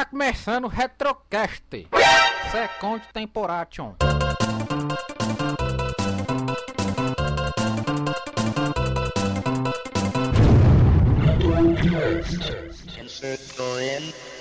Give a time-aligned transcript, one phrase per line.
[0.00, 1.62] Está começando o Retrocast.
[2.50, 3.96] Second Temporation.
[13.20, 14.39] Batman.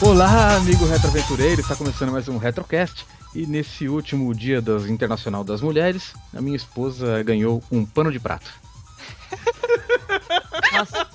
[0.00, 3.04] Olá, amigo retroaventureiro, está começando mais um Retrocast.
[3.34, 8.18] E nesse último dia das Internacional das Mulheres, a minha esposa ganhou um pano de
[8.18, 8.50] prato.
[10.72, 11.06] Nossa.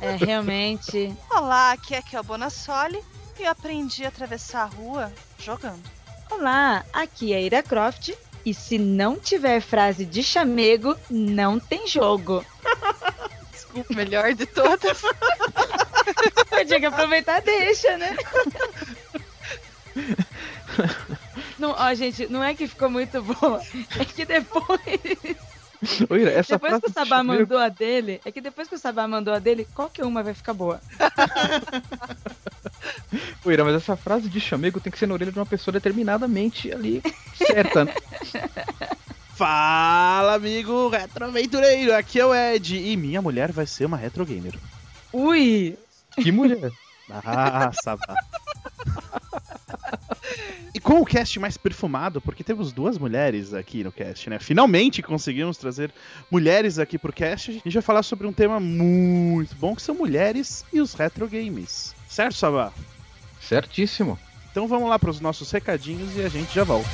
[0.00, 1.16] É realmente.
[1.30, 3.00] Olá, aqui é Kel Bonassoli
[3.38, 5.82] e eu aprendi a atravessar a rua jogando.
[6.28, 8.12] Olá, aqui é Ira Croft.
[8.44, 12.44] E se não tiver frase de chamego, não tem jogo.
[13.50, 15.02] Desculpa, melhor de todas.
[16.52, 18.16] Eu tinha que aproveitar, deixa, né?
[21.58, 23.62] Não, ó, gente, não é que ficou muito boa.
[23.98, 24.68] É que depois.
[26.34, 29.32] Essa Depois que o Sabá mandou a dele, é que depois que o Sabá mandou
[29.32, 30.80] a dele, qualquer uma vai ficar boa.
[33.44, 35.72] Ô, Ira, mas essa frase de chamego tem que ser na orelha de uma pessoa
[35.72, 37.02] determinadamente ali
[37.36, 37.84] certa.
[37.84, 37.94] né?
[39.34, 44.54] Fala, amigo retroaventureiro, aqui é o Ed e minha mulher vai ser uma retro gamer.
[45.12, 45.76] Ui!
[46.20, 46.70] que mulher.
[47.10, 48.14] Ah, sabá.
[50.72, 54.38] E com o cast mais perfumado, porque temos duas mulheres aqui no cast, né?
[54.40, 55.92] Finalmente conseguimos trazer
[56.30, 57.50] mulheres aqui pro cast.
[57.50, 61.28] A gente vai falar sobre um tema muito bom, que são mulheres e os retro
[61.28, 61.93] games.
[62.14, 62.72] Certo, Sabá?
[63.40, 64.16] Certíssimo.
[64.48, 66.88] Então vamos lá para os nossos recadinhos e a gente já volta.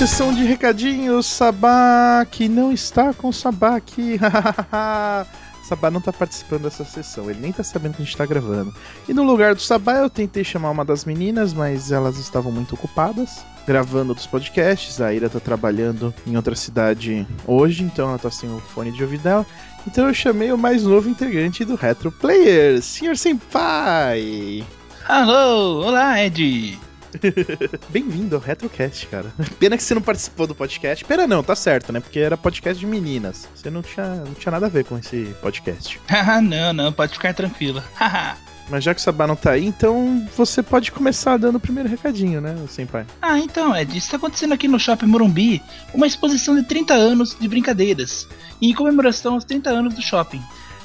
[0.00, 4.18] Sessão de recadinhos, Sabá que não está com Sabá aqui.
[5.62, 8.74] Sabá não tá participando dessa sessão, ele nem tá sabendo que a gente tá gravando.
[9.06, 12.76] E no lugar do Sabá eu tentei chamar uma das meninas, mas elas estavam muito
[12.76, 15.02] ocupadas gravando outros podcasts.
[15.02, 19.02] A Ira tá trabalhando em outra cidade hoje, então ela tá sem o fone de
[19.02, 19.46] ouvido dela.
[19.86, 23.18] Então eu chamei o mais novo integrante do Retro Players, Sr.
[23.18, 24.64] Senpai.
[25.06, 26.89] Alô, olá Ed.
[27.90, 29.32] Bem-vindo ao RetroCast, cara.
[29.58, 31.04] Pena que você não participou do podcast.
[31.04, 32.00] Pena não, tá certo, né?
[32.00, 33.48] Porque era podcast de meninas.
[33.54, 36.00] Você não tinha, não tinha nada a ver com esse podcast.
[36.42, 37.84] Não, não, pode ficar tranquila.
[38.70, 41.88] Mas já que o Sabá não tá aí, então você pode começar dando o primeiro
[41.88, 43.04] recadinho, né, Senpai?
[43.20, 45.60] ah, então Ed, está acontecendo aqui no Shopping Morumbi
[45.92, 48.28] uma exposição de 30 anos de brincadeiras,
[48.62, 50.40] em comemoração aos 30 anos do shopping.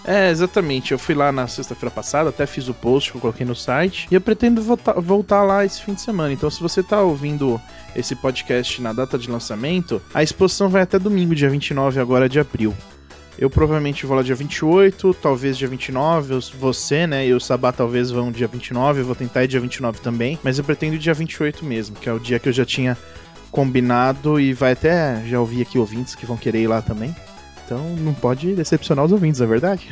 [0.08, 0.92] É, exatamente.
[0.92, 4.08] Eu fui lá na sexta-feira passada, até fiz o post que eu coloquei no site.
[4.12, 6.32] E eu pretendo voltar, voltar lá esse fim de semana.
[6.32, 7.60] Então, se você tá ouvindo
[7.96, 12.40] esse podcast na data de lançamento, a exposição vai até domingo, dia 29 agora de
[12.40, 12.74] abril.
[13.38, 17.72] Eu provavelmente vou lá dia 28, talvez dia 29, os- você, né, e o Sabá
[17.72, 21.00] talvez vão dia 29, eu vou tentar ir dia 29 também, mas eu pretendo ir
[21.00, 22.98] dia 28 mesmo, que é o dia que eu já tinha
[23.52, 27.14] combinado e vai até, já ouvi aqui ouvintes que vão querer ir lá também.
[27.66, 29.90] Então não pode decepcionar os ouvintes, é verdade?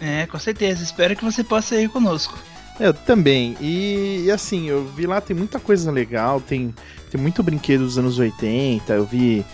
[0.00, 2.38] É, com certeza, espero que você possa ir conosco.
[2.80, 3.56] Eu também.
[3.60, 6.74] E, e assim, eu vi lá, tem muita coisa legal, tem,
[7.10, 9.44] tem muito brinquedo dos anos 80, eu vi.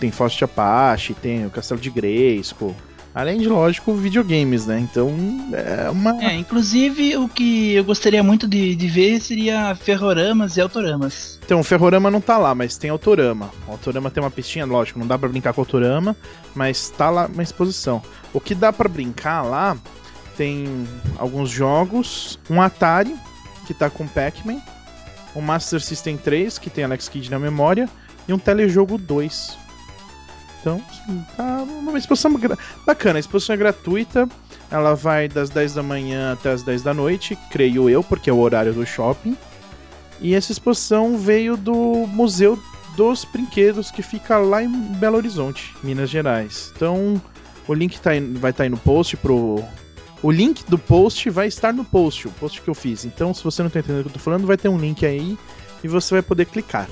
[0.00, 2.74] Tem Faust Apache, tem o Castelo de Grayskull.
[3.14, 4.78] Além de, lógico, videogames, né?
[4.78, 5.10] Então
[5.52, 6.22] é uma.
[6.22, 11.38] É, inclusive o que eu gostaria muito de, de ver seria ferroramas e autoramas.
[11.44, 13.50] Então, o Ferrorama não tá lá, mas tem Autorama.
[13.66, 16.16] O Autorama tem uma pistinha, lógico, não dá pra brincar com o Autorama,
[16.54, 18.00] mas tá lá uma exposição.
[18.32, 19.76] O que dá pra brincar lá
[20.36, 20.86] tem
[21.18, 23.16] alguns jogos, um Atari,
[23.66, 24.60] que tá com Pac-Man,
[25.34, 27.88] um Master System 3, que tem Alex Kidd na memória,
[28.28, 29.58] e um Telejogo 2.
[30.60, 30.80] Então,
[31.36, 32.30] tá uma exposição
[32.86, 33.18] bacana.
[33.18, 34.28] A exposição é gratuita,
[34.70, 38.32] ela vai das 10 da manhã até as 10 da noite, creio eu, porque é
[38.32, 39.36] o horário do shopping.
[40.20, 41.72] E essa exposição veio do
[42.06, 42.62] Museu
[42.94, 46.70] dos Brinquedos, que fica lá em Belo Horizonte, Minas Gerais.
[46.76, 47.20] Então,
[47.66, 49.64] o link tá aí- vai estar aí no post pro.
[50.22, 53.06] O link do post vai estar no post, o post que eu fiz.
[53.06, 55.06] Então, se você não tá entendendo o que eu tô falando, vai ter um link
[55.06, 55.38] aí
[55.82, 56.86] e você vai poder clicar.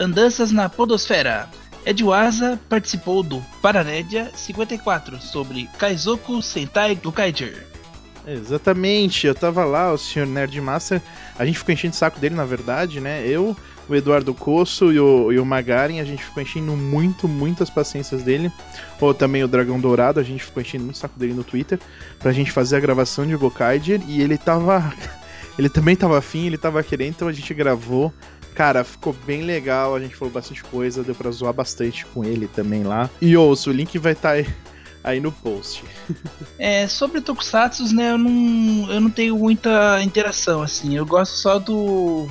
[0.00, 1.50] Andanças na Podosfera.
[1.84, 7.66] Ed Waza participou do Paranédia 54 sobre Kaizoku Sentai Gokaiger.
[8.26, 11.02] Exatamente, eu tava lá, o senhor Nerd Master,
[11.36, 13.26] a gente ficou enchendo o saco dele, na verdade, né?
[13.26, 13.56] Eu,
[13.88, 18.22] o Eduardo Coço e o, e o Magarin, a gente ficou enchendo muito, muitas paciências
[18.22, 18.50] dele.
[19.00, 21.80] Ou também o Dragão Dourado, a gente ficou enchendo muito o saco dele no Twitter
[22.20, 24.92] pra gente fazer a gravação de Gokaiger e ele tava.
[25.58, 28.10] Ele também tava afim, ele tava querendo, então a gente gravou.
[28.54, 32.46] Cara, ficou bem legal, a gente falou bastante coisa, deu pra zoar bastante com ele
[32.46, 33.08] também lá.
[33.20, 34.46] E ouço, o link vai estar aí,
[35.02, 35.84] aí no post.
[36.58, 40.96] É, sobre Tokusatsu, né, eu não, eu não tenho muita interação, assim.
[40.96, 42.28] Eu gosto só do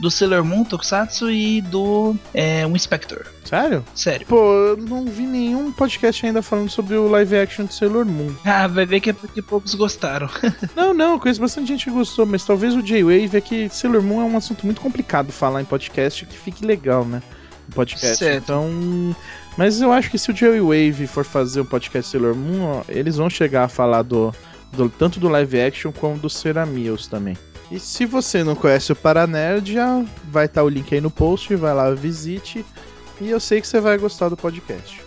[0.00, 3.26] do Sailor Moon Tokusatsu e do é, um Inspector.
[3.44, 3.84] Sério?
[3.94, 4.26] Sério.
[4.26, 8.32] Pô, eu não vi nenhum podcast ainda falando sobre o live action de Sailor Moon.
[8.44, 10.28] Ah, vai ver que é porque poucos gostaram.
[10.76, 14.02] Não, não, eu conheço bastante gente que gostou, mas talvez o J-Wave é que Sailor
[14.02, 17.22] Moon é um assunto muito complicado falar em podcast que fique legal, né?
[17.68, 18.16] No podcast.
[18.18, 18.42] Certo.
[18.44, 19.16] Então.
[19.56, 23.16] Mas eu acho que se o J-Wave for fazer um podcast Sailor Moon, ó, eles
[23.16, 24.32] vão chegar a falar do,
[24.72, 27.36] do- tanto do live action como do Ceramios também.
[27.70, 31.54] E se você não conhece o Paranerd, já vai estar o link aí no post,
[31.54, 32.64] vai lá, visite.
[33.20, 35.00] E eu sei que você vai gostar do podcast.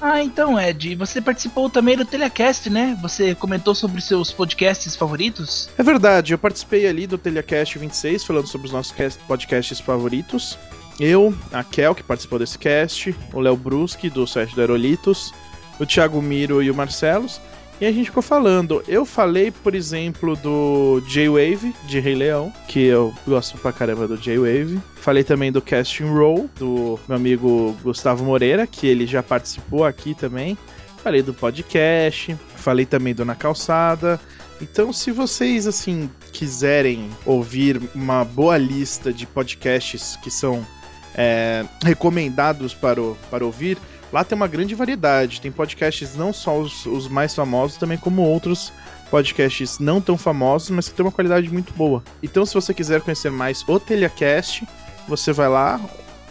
[0.00, 2.98] ah, então, Ed, você participou também do Telecast, né?
[3.00, 5.70] Você comentou sobre seus podcasts favoritos?
[5.78, 10.58] É verdade, eu participei ali do Telecast 26, falando sobre os nossos cast- podcasts favoritos.
[11.00, 15.32] Eu, a Kel, que participou desse cast, o Léo Bruschi, do site do Aerolitos,
[15.80, 17.40] o Thiago Miro e o Marcelos.
[17.80, 18.82] E a gente ficou falando.
[18.88, 24.16] Eu falei, por exemplo, do J-Wave, de Rei Leão, que eu gosto pra caramba do
[24.16, 24.80] J-Wave.
[24.96, 30.14] Falei também do Casting Roll, do meu amigo Gustavo Moreira, que ele já participou aqui
[30.14, 30.56] também.
[31.02, 34.18] Falei do podcast, falei também do Na Calçada.
[34.60, 40.66] Então, se vocês, assim, quiserem ouvir uma boa lista de podcasts que são
[41.14, 43.76] é, recomendados para, o- para ouvir,
[44.16, 45.40] lá tem uma grande variedade.
[45.40, 48.72] Tem podcasts não só os, os mais famosos, também como outros
[49.10, 52.02] podcasts não tão famosos, mas que tem uma qualidade muito boa.
[52.22, 54.66] Então, se você quiser conhecer mais o Telecast,
[55.06, 55.78] você vai lá,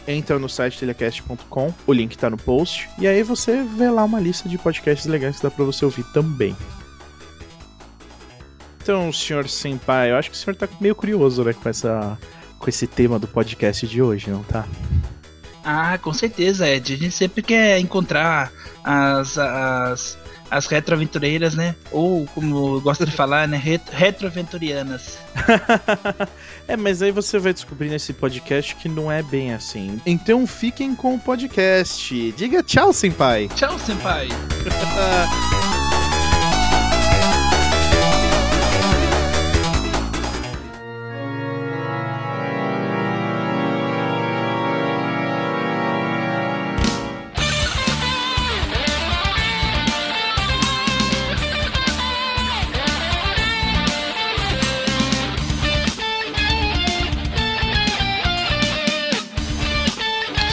[0.08, 4.20] entra no site telecast.com, o link tá no post, e aí você vê lá uma
[4.20, 6.56] lista de podcasts legais que dá pra você ouvir também.
[8.82, 12.18] Então, senhor Senpai, eu acho que o senhor tá meio curioso, né, com, essa,
[12.60, 14.66] com esse tema do podcast de hoje, não tá?
[15.66, 16.94] Ah, com certeza, Ed.
[16.94, 18.52] A gente sempre quer encontrar
[18.84, 20.18] as, as,
[20.52, 21.76] as retroaventureiras, né?
[21.92, 23.58] Ou, como eu gosto de falar, né?
[23.58, 25.18] Ret retroaventurianas.
[26.68, 30.00] é, mas aí você vai descobrir nesse podcast que não é bem assim.
[30.06, 32.32] Então fiquem com o podcast.
[32.34, 33.50] Diga tchau, Senpai!
[33.56, 34.30] Tchau, senpai!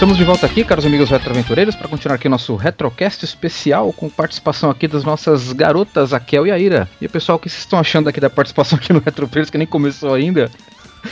[0.03, 4.69] Estamos de volta aqui, caros amigos retroaventureiros, para continuar aqui nosso Retrocast especial com participação
[4.69, 6.89] aqui das nossas garotas, a Kel e a Ira.
[7.01, 9.59] E o pessoal, o que vocês estão achando aqui da participação aqui no Retroaventureiros, que
[9.59, 10.51] nem começou ainda?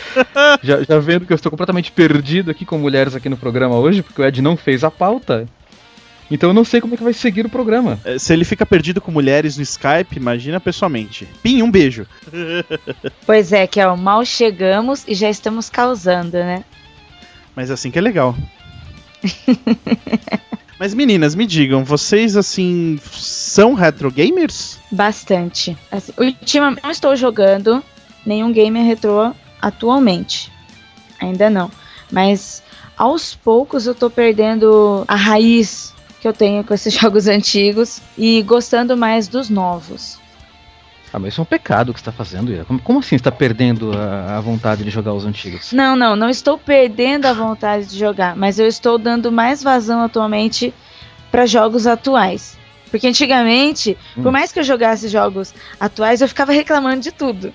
[0.60, 4.02] já, já vendo que eu estou completamente perdido aqui com mulheres aqui no programa hoje,
[4.02, 5.46] porque o Ed não fez a pauta.
[6.28, 7.96] Então eu não sei como é que vai seguir o programa.
[8.04, 11.28] É, Se ele fica perdido com mulheres no Skype, imagina pessoalmente.
[11.44, 12.08] Pim, um beijo.
[13.24, 16.64] Pois é, que é o mal chegamos e já estamos causando, né?
[17.54, 18.34] Mas assim que é legal.
[20.78, 24.78] Mas meninas, me digam, vocês assim são retro gamers?
[24.90, 25.76] Bastante.
[26.16, 27.84] Ultimamente não estou jogando
[28.24, 30.50] nenhum game retrô atualmente.
[31.20, 31.70] Ainda não.
[32.10, 32.62] Mas
[32.96, 38.42] aos poucos eu tô perdendo a raiz que eu tenho com esses jogos antigos e
[38.42, 40.19] gostando mais dos novos.
[41.12, 42.64] Ah, mas isso é um pecado que você está fazendo, Ira.
[42.64, 45.72] Como, como assim você está perdendo a, a vontade de jogar os antigos?
[45.72, 50.02] Não, não, não estou perdendo a vontade de jogar, mas eu estou dando mais vazão
[50.02, 50.72] atualmente
[51.30, 52.56] para jogos atuais.
[52.90, 54.22] Porque antigamente, Hum.
[54.24, 57.52] por mais que eu jogasse jogos atuais, eu ficava reclamando de tudo.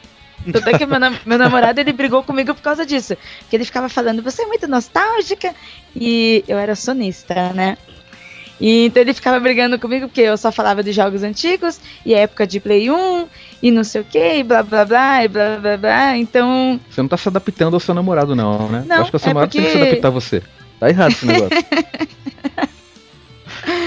[0.51, 3.17] Tanto é que meu, nam- meu namorado ele brigou comigo por causa disso.
[3.49, 5.53] Que ele ficava falando, você é muito nostálgica.
[5.95, 7.77] E eu era sonista, né?
[8.59, 12.47] E então ele ficava brigando comigo porque eu só falava de jogos antigos e época
[12.47, 13.27] de Play 1
[13.61, 16.17] e não sei o que, e blá blá blá, e blá blá blá.
[16.17, 18.85] Então Você não tá se adaptando ao seu namorado, não, né?
[18.87, 20.41] Não, Eu acho que o seu é namorado tem que se porque- adaptar a você.
[20.79, 21.49] Tá errado esse negócio.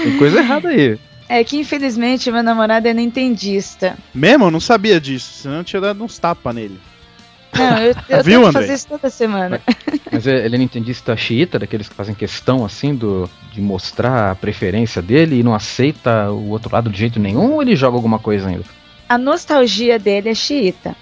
[0.03, 0.99] tem coisa errada aí.
[1.27, 3.95] É que infelizmente meu namorado é nintendista.
[4.13, 4.45] Mesmo?
[4.45, 6.79] Eu não sabia disso, senão eu tinha dado uns tapas nele.
[7.57, 8.61] Não, eu, eu Viu, tento André?
[8.61, 9.61] fazer isso toda semana.
[10.11, 14.35] Mas é- ele é nintendista xiita, daqueles que fazem questão, assim, do, de mostrar a
[14.35, 18.19] preferência dele e não aceita o outro lado de jeito nenhum ou ele joga alguma
[18.19, 18.63] coisa ainda?
[19.07, 20.95] a nostalgia dele é xiita.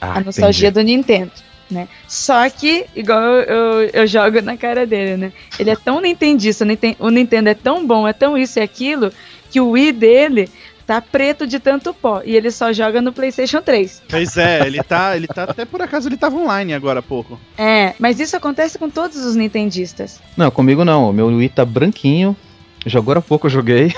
[0.00, 0.84] Ah, a nostalgia entendi.
[0.84, 1.32] do Nintendo,
[1.68, 1.88] né?
[2.06, 5.32] Só que, igual eu, eu, eu jogo na cara dele, né?
[5.58, 8.62] Ele é tão nintendista, o Ninten- o Nintendo é tão bom, é tão isso e
[8.62, 9.12] aquilo,
[9.50, 10.48] que o Wii dele
[10.86, 12.22] tá preto de tanto pó.
[12.24, 14.02] E ele só joga no PlayStation 3.
[14.08, 17.38] Pois é, ele tá, ele tá até por acaso ele tava online agora há pouco.
[17.56, 20.20] É, mas isso acontece com todos os nintendistas.
[20.36, 21.10] Não, comigo não.
[21.10, 22.36] O meu Wii tá branquinho.
[22.84, 23.94] Já agora há pouco eu joguei.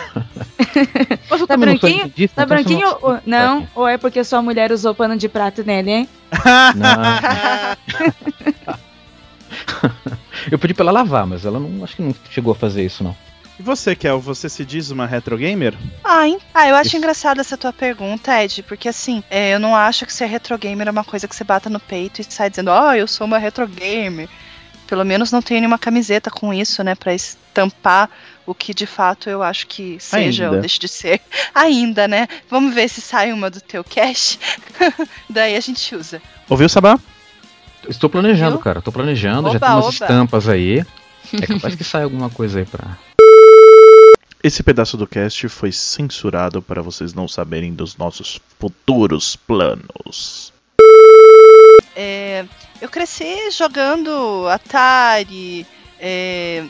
[1.31, 2.01] Mas eu Tá não branquinho?
[2.03, 2.87] Tá então isso branquinho?
[3.01, 3.69] ou- não, Tá.
[3.75, 6.09] ou é porque sua mulher usou pano de prato nele, hein?
[6.77, 8.75] Não.
[10.53, 13.03] eu pedi pra ela lavar, mas ela não acho que não chegou a fazer isso,
[13.03, 13.17] não.
[13.59, 15.75] E você, Kel, você se diz uma retro gamer?
[16.03, 16.39] Ah, hein?
[16.53, 16.97] ah, eu acho Isso.
[16.97, 20.89] engraçada essa tua pergunta, Ed, porque assim, é, eu não acho que ser retro gamer
[20.89, 23.39] é uma coisa que você bata no peito e sai dizendo, ó, eu sou uma
[23.39, 24.29] retro gamer.
[24.89, 28.11] Pelo menos não tenho nenhuma camiseta com isso, né, pra estampar
[28.45, 30.57] o que de fato eu acho que seja Ainda.
[30.57, 31.21] ou deixe de ser.
[31.55, 32.27] Ainda, né?
[32.51, 34.39] Vamos ver se sai uma do teu cache.
[35.31, 36.21] Daí a gente usa.
[36.49, 36.99] Ouviu, Sabá?
[37.89, 38.61] Estou planejando, Viu?
[38.61, 38.83] cara.
[38.83, 39.49] Tô planejando.
[39.51, 39.93] já Oba, tem umas oba.
[39.93, 40.85] estampas aí.
[41.41, 42.99] É capaz que saia alguma coisa aí pra.
[44.45, 50.53] Esse pedaço do cast foi censurado para vocês não saberem dos nossos futuros planos.
[51.97, 52.45] É,
[52.79, 55.67] eu cresci jogando Atari.
[55.99, 56.63] é,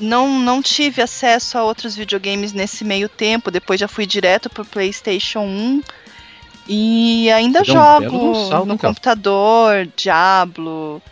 [0.00, 3.50] não, não tive acesso a outros videogames nesse meio tempo.
[3.50, 5.82] Depois já fui direto pro PlayStation 1.
[6.66, 8.94] E ainda Deu jogo um salto, no cara?
[8.94, 11.02] computador, Diablo.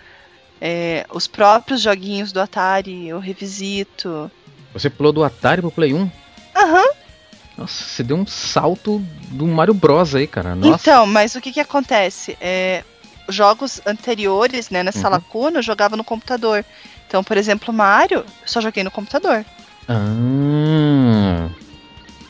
[0.63, 4.31] é, os próprios joguinhos do Atari eu revisito.
[4.73, 6.11] Você pulou do Atari pro Play 1?
[6.57, 6.85] Aham.
[7.57, 10.55] Nossa, você deu um salto do Mario Bros aí, cara.
[10.55, 10.75] Nossa.
[10.81, 12.37] Então, mas o que que acontece?
[12.41, 12.85] É,
[13.29, 15.13] jogos anteriores, né, nessa Uhum.
[15.15, 16.65] lacuna, eu jogava no computador.
[17.07, 19.45] Então, por exemplo, Mario, eu só joguei no computador.
[19.89, 21.49] Ah,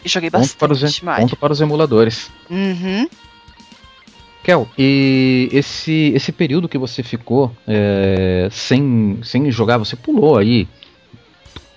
[0.04, 1.22] E joguei ponto, para os, bastante Mario.
[1.26, 2.30] ponto para os emuladores.
[2.48, 3.08] Uhum.
[4.42, 10.66] Kel, e esse, esse período que você ficou é, sem, sem jogar, você pulou aí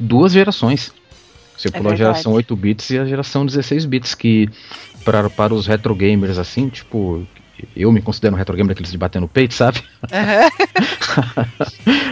[0.01, 0.91] duas gerações.
[1.57, 4.49] Você É pulou a geração 8 bits e a geração 16 bits, que
[5.05, 7.25] para, para os retro gamers assim, tipo,
[7.75, 9.81] eu me considero um retro gamer daqueles de bater no peito, sabe?
[10.11, 10.49] Aham.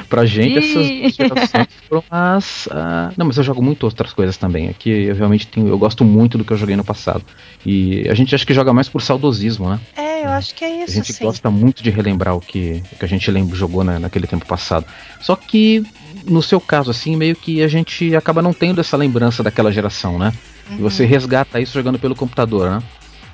[0.07, 2.67] pra gente essas gerações foram as.
[2.71, 4.69] ah, Não, mas eu jogo muito outras coisas também.
[4.69, 7.23] Aqui eu realmente tenho, eu gosto muito do que eu joguei no passado.
[7.65, 9.79] E a gente acha que joga mais por saudosismo, né?
[9.95, 11.23] É, eu acho que é A isso, gente sim.
[11.23, 14.45] gosta muito de relembrar o que, o que a gente lembra, jogou na- naquele tempo
[14.45, 14.85] passado.
[15.21, 15.83] Só que,
[16.25, 20.17] no seu caso, assim, meio que a gente acaba não tendo essa lembrança daquela geração,
[20.19, 20.33] né?
[20.71, 21.09] E você Uhum.
[21.09, 22.83] resgata isso jogando pelo computador, né?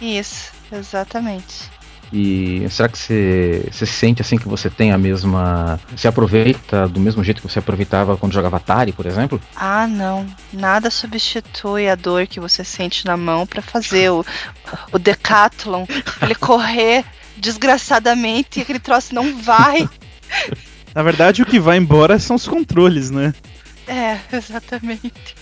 [0.02, 1.74] Isso, exatamente.
[2.14, 5.80] E será que você, você sente assim que você tem a mesma.
[5.96, 9.42] Você aproveita do mesmo jeito que você aproveitava quando jogava Atari, por exemplo?
[9.56, 10.26] Ah, não.
[10.54, 14.24] Nada substitui a dor que você sente na mão pra fazer o,
[14.94, 15.86] o decathlon.
[16.22, 17.04] Ele correr
[17.38, 19.90] desgraçadamente e aquele troço não vai.
[20.96, 23.34] Na verdade, o que vai embora são os controles, né?
[23.88, 25.36] É, exatamente.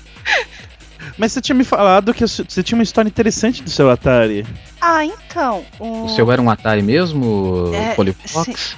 [1.17, 4.45] Mas você tinha me falado que você tinha uma história interessante do seu Atari.
[4.81, 5.63] Ah, então.
[5.79, 8.75] O, O seu era um Atari mesmo, É, Polyfox?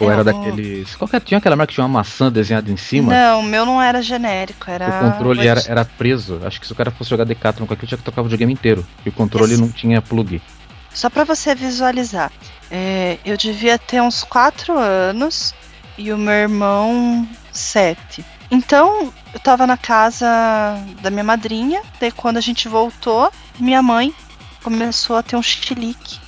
[0.00, 0.96] Ou É, era o- daqueles.
[0.96, 3.12] Qual que tinha aquela marca que tinha uma maçã desenhada em cima?
[3.12, 4.88] Não, o meu não era genérico, era.
[4.88, 6.40] O controle era, era preso.
[6.44, 8.52] Acho que se o cara fosse jogar Decathlon com aquilo, tinha que tocar o videogame
[8.52, 8.84] inteiro.
[9.06, 10.42] E o controle Esse- não tinha plug.
[10.92, 12.32] Só pra você visualizar.
[12.70, 15.54] É, eu devia ter uns 4 anos
[15.96, 18.24] e o meu irmão 7.
[18.50, 20.26] Então, eu tava na casa
[21.00, 24.14] da minha madrinha, daí quando a gente voltou, minha mãe
[24.62, 26.18] começou a ter um chilique.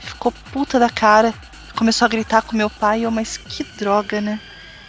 [0.00, 1.34] Ficou puta da cara.
[1.76, 4.40] Começou a gritar com meu pai, eu, mas que droga, né?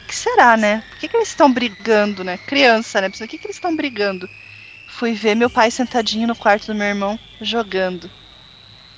[0.07, 0.83] Que será, né?
[0.89, 2.37] Por que, que eles estão brigando, né?
[2.37, 3.09] Criança, né?
[3.09, 4.29] Por que, que eles estão brigando?
[4.87, 8.09] Fui ver meu pai sentadinho no quarto do meu irmão jogando.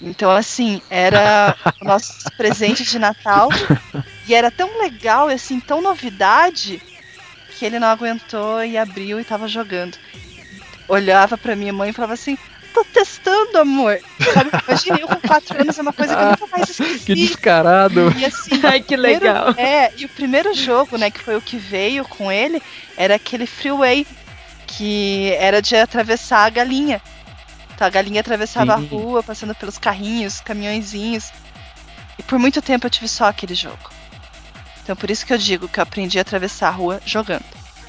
[0.01, 3.49] Então, assim, era o nosso presente de Natal.
[4.27, 6.81] E era tão legal, e assim, tão novidade,
[7.57, 9.97] que ele não aguentou e abriu e tava jogando.
[10.87, 12.37] Olhava pra minha mãe e falava assim:
[12.73, 13.99] tô testando, amor.
[14.33, 14.49] Sabe?
[14.67, 17.05] Imagina, eu com 4 anos é uma coisa que eu nunca mais esqueci.
[17.05, 18.13] Que descarado!
[18.17, 19.53] E assim, Ai, que primeiro- legal.
[19.57, 22.61] É, e o primeiro jogo, né, que foi o que veio com ele,
[22.97, 24.05] era aquele Freeway,
[24.67, 27.01] que era de atravessar a galinha.
[27.75, 28.85] Então a galinha atravessava Sim.
[28.85, 31.31] a rua, passando pelos carrinhos, caminhõezinhos.
[32.19, 33.89] E por muito tempo eu tive só aquele jogo.
[34.83, 37.43] Então por isso que eu digo que eu aprendi a atravessar a rua jogando.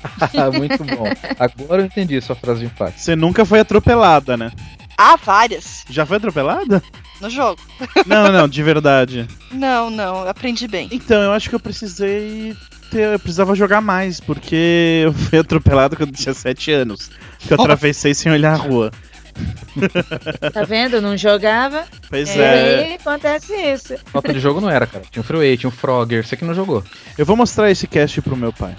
[0.57, 1.05] Muito bom.
[1.39, 2.99] Agora eu entendi sua frase de impacto.
[3.01, 4.53] Você nunca foi atropelada, né?
[4.97, 6.83] Há várias Já foi atropelada?
[7.21, 7.61] no jogo.
[8.07, 9.27] Não, não, de verdade.
[9.51, 10.89] Não, não, eu aprendi bem.
[10.93, 12.55] Então, eu acho que eu precisei
[12.91, 13.15] ter.
[13.15, 17.11] Eu precisava jogar mais, porque eu fui atropelado quando eu tinha 7 anos.
[17.39, 17.63] Que eu Oh.
[17.63, 18.91] atravessei sem olhar a rua.
[20.53, 21.01] Tá vendo?
[21.01, 21.85] Não jogava.
[22.09, 22.85] Pois E é.
[22.87, 23.97] aí acontece isso.
[24.07, 25.05] Falta de jogo não era, cara.
[25.11, 26.83] Tinha o Freeway, tinha o Frogger, você que não jogou.
[27.19, 28.75] Eu vou mostrar esse cast pro meu pai.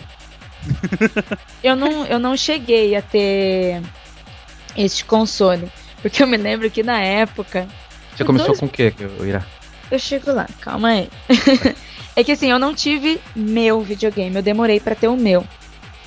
[1.64, 3.82] Eu não, eu não cheguei a ter
[4.76, 5.68] este console.
[6.02, 7.68] Porque eu me lembro que na época.
[8.16, 8.94] Você Com começou dois- com o quê,
[9.24, 9.46] Ira?
[9.92, 11.10] Eu chego lá, calma aí.
[12.16, 15.44] é que assim, eu não tive meu videogame, eu demorei pra ter o meu.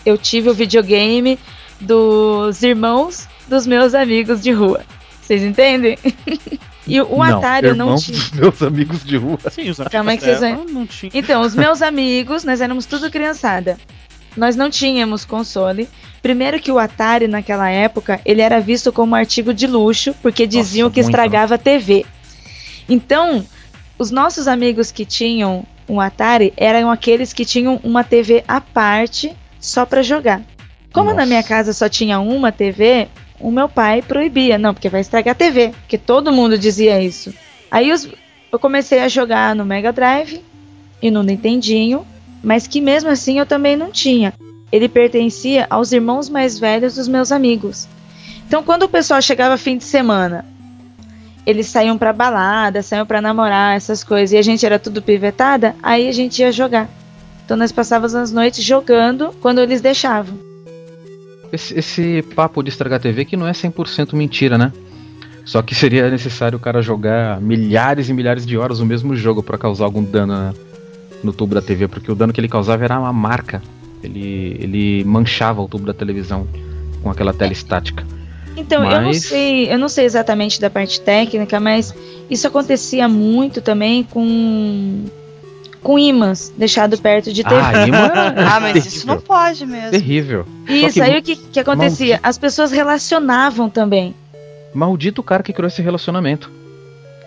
[0.07, 1.39] Eu tive o videogame
[1.81, 4.83] dos irmãos dos meus amigos de rua.
[5.21, 5.99] Vocês entendem?
[6.87, 8.19] e o Atari eu não tive.
[8.19, 9.39] dos meus amigos de rua.
[9.51, 11.13] Sim, os Calma aí amigos que vocês não tinha.
[11.15, 13.77] Então, os meus amigos, nós éramos tudo criançada.
[14.37, 15.89] Nós não tínhamos console.
[16.23, 20.91] Primeiro que o Atari naquela época, ele era visto como artigo de luxo, porque diziam
[20.91, 21.11] que muito.
[21.11, 22.07] estragava a TV.
[22.89, 23.45] Então,
[23.99, 29.35] os nossos amigos que tinham um Atari eram aqueles que tinham uma TV à parte
[29.61, 30.43] só para jogar.
[30.93, 31.27] Como na Nossa.
[31.27, 33.09] minha casa só tinha uma TV,
[33.41, 37.33] o meu pai proibia, não, porque vai estragar a TV, porque todo mundo dizia isso.
[37.71, 38.09] Aí os-
[38.51, 40.43] eu comecei a jogar no Mega Drive
[41.03, 42.07] e no Nintendinho,
[42.43, 44.33] mas que mesmo assim eu também não tinha.
[44.73, 47.87] Ele pertencia aos irmãos mais velhos dos meus amigos.
[48.47, 50.45] Então quando o pessoal chegava fim de semana,
[51.47, 55.75] eles saíam pra balada, saíam pra namorar, essas coisas, e a gente era tudo pivetada,
[55.83, 56.89] aí a gente ia jogar.
[57.45, 60.39] Então nós passávamos as noites jogando quando eles deixavam.
[61.53, 64.73] Esse, esse papo de estragar a TV que não é 100% mentira, né?
[65.45, 69.43] Só que seria necessário o cara jogar milhares e milhares de horas o mesmo jogo
[69.43, 70.55] pra causar algum dano na-
[71.25, 73.63] no tubo da TV, porque o dano que ele causava era uma marca.
[74.03, 76.47] Ele, ele manchava o tubo da televisão
[77.03, 78.07] com aquela tela estática.
[78.57, 81.95] Então, eu não Mas- sei, eu não sei exatamente da parte técnica, mas
[82.29, 85.05] isso acontecia muito também com
[85.89, 87.57] com ímãs deixado perto de TV.
[87.59, 88.13] Ah, imã
[88.47, 89.15] Ah, mas isso terrível.
[89.15, 89.91] não pode mesmo.
[89.91, 90.47] Terrível.
[90.69, 92.21] Isso, que- aí o que, que acontecia?
[92.23, 94.15] As pessoas relacionavam também.
[94.75, 96.51] Maldito o cara que criou esse relacionamento.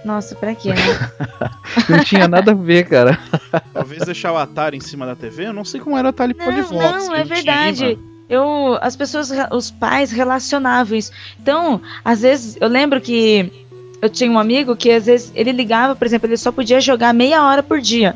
[0.05, 1.11] Nossa, pra quê, né?
[1.89, 3.17] Não tinha nada a ver, cara.
[3.73, 6.35] Talvez deixar o Atari em cima da TV, eu não sei como era o Atari
[6.37, 7.07] Não, Polivox.
[7.07, 7.85] não, é ele tinha verdade.
[7.93, 8.01] imã.
[8.29, 11.11] Eu, as pessoas, os pais relacionavam isso.
[11.41, 13.51] Então, às vezes, eu lembro que
[14.03, 17.11] eu tinha um amigo que às vezes ele ligava, por exemplo, ele só podia jogar
[17.11, 18.15] meia hora por dia.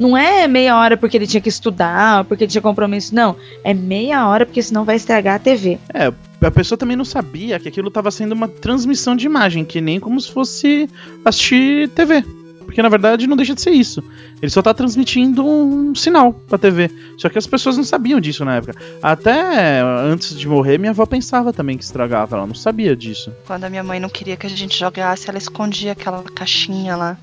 [0.00, 3.36] Não é meia hora porque ele tinha que estudar, porque ele tinha compromisso, não.
[3.62, 5.78] É meia hora porque senão vai estragar a TV.
[5.92, 6.10] É,
[6.40, 10.00] a pessoa também não sabia que aquilo estava sendo uma transmissão de imagem, que nem
[10.00, 10.88] como se fosse
[11.22, 12.24] assistir TV.
[12.64, 14.02] Porque na verdade não deixa de ser isso.
[14.40, 16.90] Ele só tá transmitindo um sinal pra TV.
[17.18, 18.74] Só que as pessoas não sabiam disso na época.
[19.02, 22.36] Até antes de morrer, minha avó pensava também que estragava.
[22.36, 23.30] Ela não sabia disso.
[23.46, 27.18] Quando a minha mãe não queria que a gente jogasse, ela escondia aquela caixinha lá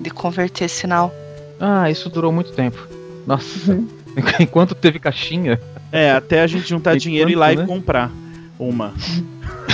[0.00, 1.14] de converter sinal.
[1.60, 2.78] Ah, isso durou muito tempo.
[3.26, 3.78] Nossa.
[4.40, 5.60] Enquanto teve caixinha.
[5.92, 7.62] É, até a gente juntar E dinheiro e ir lá né?
[7.62, 8.10] e comprar
[8.58, 8.94] uma.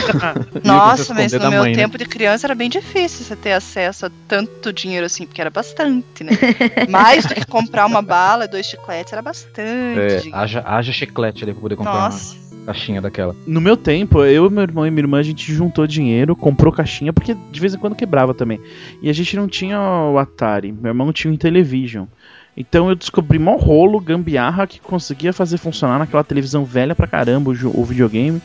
[0.65, 1.83] Nossa, mas no meu mãe, né?
[1.83, 5.51] tempo de criança era bem difícil você ter acesso a tanto dinheiro assim, porque era
[5.51, 6.33] bastante, né?
[6.89, 9.61] Mais do que comprar uma bala e dois chicletes, era bastante.
[10.29, 12.35] É, haja, haja chiclete ali pra poder comprar Nossa.
[12.35, 13.35] uma caixinha daquela.
[13.47, 17.13] No meu tempo, eu, meu irmão e minha irmã, a gente juntou dinheiro, comprou caixinha,
[17.13, 18.61] porque de vez em quando quebrava também.
[19.01, 22.07] E a gente não tinha o Atari, meu irmão tinha o Intellivision.
[22.57, 27.51] Então eu descobri mó rolo, gambiarra, que conseguia fazer funcionar naquela televisão velha pra caramba,
[27.51, 28.41] o, o videogame,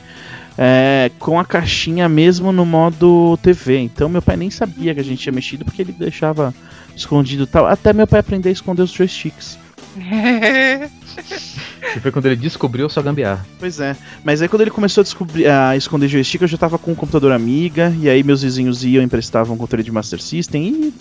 [0.57, 3.79] é, com a caixinha mesmo no modo TV.
[3.79, 6.53] Então meu pai nem sabia que a gente tinha mexido, porque ele deixava
[6.95, 7.65] escondido e tal.
[7.65, 9.57] Até meu pai aprender a esconder os joysticks.
[11.93, 13.45] Que foi quando ele descobriu sua gambiarra.
[13.59, 16.77] Pois é, mas aí quando ele começou a, descobrir, a esconder joystick, eu já tava
[16.77, 20.21] com um computador amiga, e aí meus vizinhos iam e emprestavam um controle de Master
[20.21, 20.93] System, e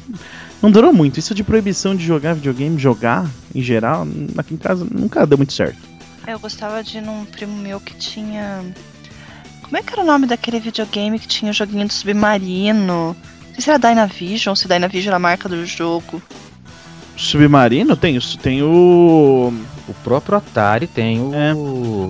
[0.63, 1.19] não durou muito.
[1.19, 5.53] Isso de proibição de jogar videogame, jogar em geral, aqui em casa nunca deu muito
[5.53, 5.79] certo.
[6.27, 8.63] Eu gostava de ir num primo meu que tinha.
[9.63, 13.17] Como é que era o nome daquele videogame que tinha o joguinho do submarino?
[13.47, 16.21] Não sei se era Dynavision, se Dynavision era a marca do jogo.
[17.17, 19.53] Submarino tem, isso- tem o.
[19.91, 21.33] O próprio Atari tem o.
[21.35, 21.53] É.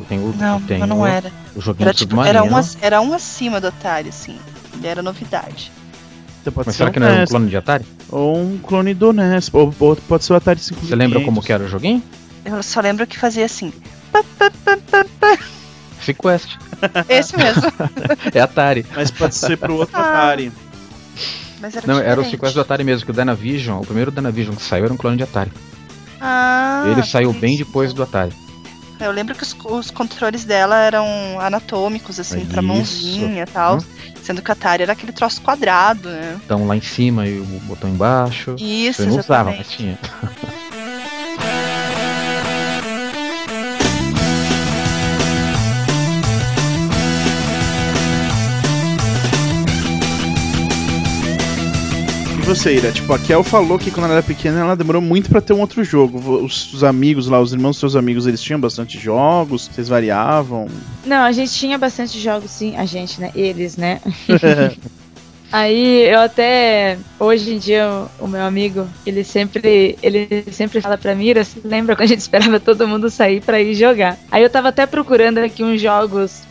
[0.07, 0.35] Tem o.
[0.37, 1.33] Não, tem mas não o, era.
[1.57, 2.39] o joguinho Era do tipo, submarino.
[2.39, 4.39] era um, era um acima do Atari, assim.
[4.75, 5.73] Ele era novidade.
[6.43, 7.87] Então pode Mas ser será um que não era um clone de Atari?
[8.11, 10.89] Ou um clone do NES, ou, ou pode ser o Atari 5500.
[10.89, 12.03] Você lembra como que era o joguinho?
[12.45, 13.73] Eu só lembro que fazia assim.
[16.05, 16.57] Sequest.
[17.09, 17.63] Esse mesmo.
[18.35, 18.87] É Atari.
[18.95, 20.01] Mas pode ser pro outro Ah.
[20.25, 20.53] Atari.
[21.61, 22.31] Mas era Não, era o diferente.
[22.31, 25.17] Sequest do Atari mesmo, que o Dynavision, o primeiro Dynavision que saiu era um clone
[25.19, 25.53] de Atari.
[26.21, 28.33] Ah, Ele saiu bem depois do Atari.
[29.01, 31.07] Eu lembro que os, os controles dela eram
[31.41, 32.69] anatômicos, assim, pra Isso.
[32.69, 33.79] mãozinha e tal.
[33.79, 33.85] Hum.
[34.23, 36.39] Sendo que o Atari era aquele troço quadrado, né?
[36.45, 38.55] Então lá em cima e o botão embaixo.
[38.59, 39.99] Isso, Você não usava, mas tinha.
[52.51, 52.91] você, Ira?
[52.91, 55.61] Tipo, a Kel falou que quando ela era pequena ela demorou muito pra ter um
[55.61, 56.43] outro jogo.
[56.43, 59.71] Os, os amigos lá, os irmãos dos seus amigos, eles tinham bastante jogos?
[59.73, 60.67] Vocês variavam?
[61.07, 62.77] Não, a gente tinha bastante jogos, sim.
[62.77, 63.31] A gente, né?
[63.37, 64.01] Eles, né?
[65.53, 67.89] Aí eu até hoje em dia
[68.21, 72.07] o, o meu amigo ele sempre ele sempre fala pra mim, você lembra quando a
[72.07, 74.17] gente esperava todo mundo sair pra ir jogar?
[74.31, 76.43] Aí eu tava até procurando aqui uns jogos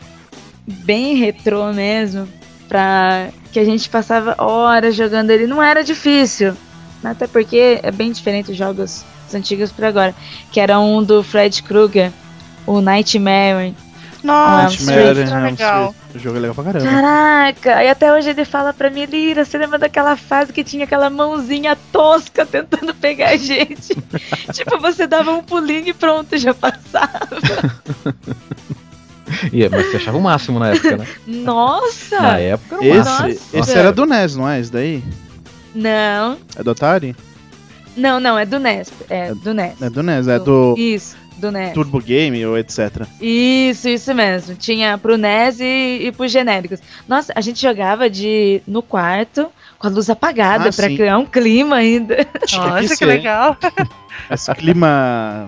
[0.65, 2.27] bem retrô mesmo
[2.67, 5.47] pra que a gente passava horas jogando ele.
[5.47, 6.55] Não era difícil,
[7.03, 10.15] até porque é bem diferente os jogos antigos pra agora,
[10.51, 12.11] que era um do Fred Krueger,
[12.65, 13.75] o Nightmare.
[14.23, 15.95] Nossa, Nightmare, é é um legal.
[16.13, 16.89] O jogo é legal pra caramba.
[16.89, 17.83] Caraca!
[17.83, 21.09] E até hoje ele fala pra mim, Lira, você lembra daquela fase que tinha aquela
[21.09, 23.95] mãozinha tosca tentando pegar a gente?
[24.53, 27.29] tipo, você dava um pulinho e pronto, já passava.
[29.53, 31.07] E, é, mas você achava o máximo na época, né?
[31.27, 32.19] Nossa!
[32.21, 32.85] Na época era.
[32.99, 33.57] Esse, Nossa.
[33.57, 34.59] esse era do NES, não é?
[34.59, 35.03] Esse daí?
[35.73, 37.15] Não, É do Atari?
[37.95, 38.91] não, não, é do NES.
[39.09, 39.81] É do NES.
[39.81, 41.73] É do NES, é do Isso, do NES.
[41.73, 43.05] Turbo Game ou etc.
[43.21, 44.55] Isso, isso mesmo.
[44.55, 46.79] Tinha pro NES e, e pros genéricos.
[47.07, 49.47] Nossa, a gente jogava de no quarto
[49.77, 50.95] com a luz apagada Ah, pra sim.
[50.97, 52.25] criar um clima ainda.
[52.53, 53.05] Nossa, que ser.
[53.05, 53.57] legal.
[54.31, 55.47] Esse clima.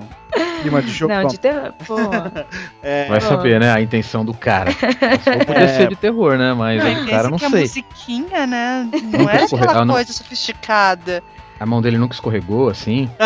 [0.61, 1.13] Clima de jogo.
[1.13, 1.73] Não, de terror.
[1.85, 1.95] Pô.
[2.83, 3.71] É, Vai saber, né?
[3.71, 4.71] A intenção do cara.
[5.39, 5.67] Ou podia É.
[5.67, 6.53] ser de terror, né?
[6.53, 7.61] Mas Não, o cara não que a sei.
[7.61, 8.89] musiquinha, né?
[9.11, 9.93] Não era escorregar, aquela não.
[9.93, 11.21] coisa sofisticada.
[11.59, 13.07] A mão dele nunca escorregou assim?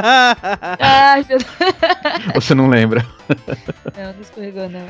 [0.80, 1.46] Ai, meu Deus.
[2.34, 3.06] Você não lembra?
[3.98, 4.82] Não, não escorregou, não.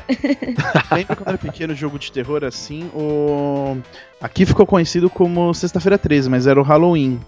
[0.96, 2.90] Lembra quando era pequeno jogo de terror assim?
[2.92, 3.76] O.
[4.20, 7.20] Aqui ficou conhecido como Sexta-feira 13, mas era o Halloween.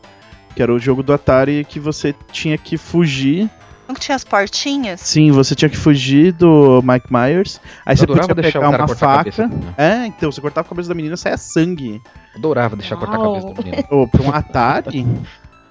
[0.57, 3.49] Que era o jogo do Atari que você tinha que fugir.
[3.89, 5.01] Não tinha as portinhas?
[5.01, 7.59] Sim, você tinha que fugir do Mike Myers.
[7.87, 9.43] Aí você adorava podia deixar pegar uma cortar a cabeça.
[9.43, 9.49] faca.
[9.49, 9.75] da menina.
[9.79, 12.03] É, então, você cortava a cabeça da menina, saia sangue.
[12.37, 13.35] Adorava deixar cortar a Uau.
[13.41, 13.89] cabeça da menina.
[13.91, 15.07] Ô, pra um Atari.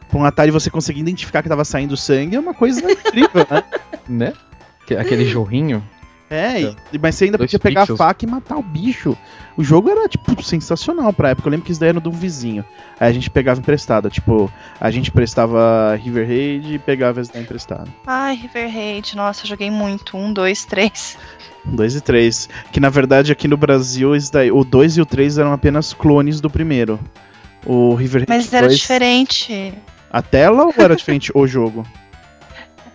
[0.09, 3.63] pra um Atari você conseguir identificar que tava saindo sangue é uma coisa incrível, né?
[4.09, 4.33] Né?
[4.87, 5.83] Que- Aquele jorrinho.
[6.29, 8.01] É, e- mas você ainda Dois podia pegar pixels.
[8.01, 9.17] a faca e matar o bicho.
[9.55, 11.47] O jogo era, tipo, sensacional pra época.
[11.47, 12.65] Eu lembro que isso daí era do vizinho.
[12.99, 14.09] Aí a gente pegava emprestado.
[14.09, 17.89] Tipo, a gente prestava River Raid e pegava esse daí emprestado.
[18.05, 20.17] Ai, River Raid, nossa, eu joguei muito.
[20.17, 21.17] Um, dois, três.
[21.65, 22.49] Um, dois e três.
[22.71, 26.41] Que na verdade aqui no Brasil, daí, o 2 e o 3 eram apenas clones
[26.41, 26.99] do primeiro.
[27.65, 29.73] O River Raid Mas era 2, diferente.
[30.11, 31.85] A tela ou era diferente o jogo?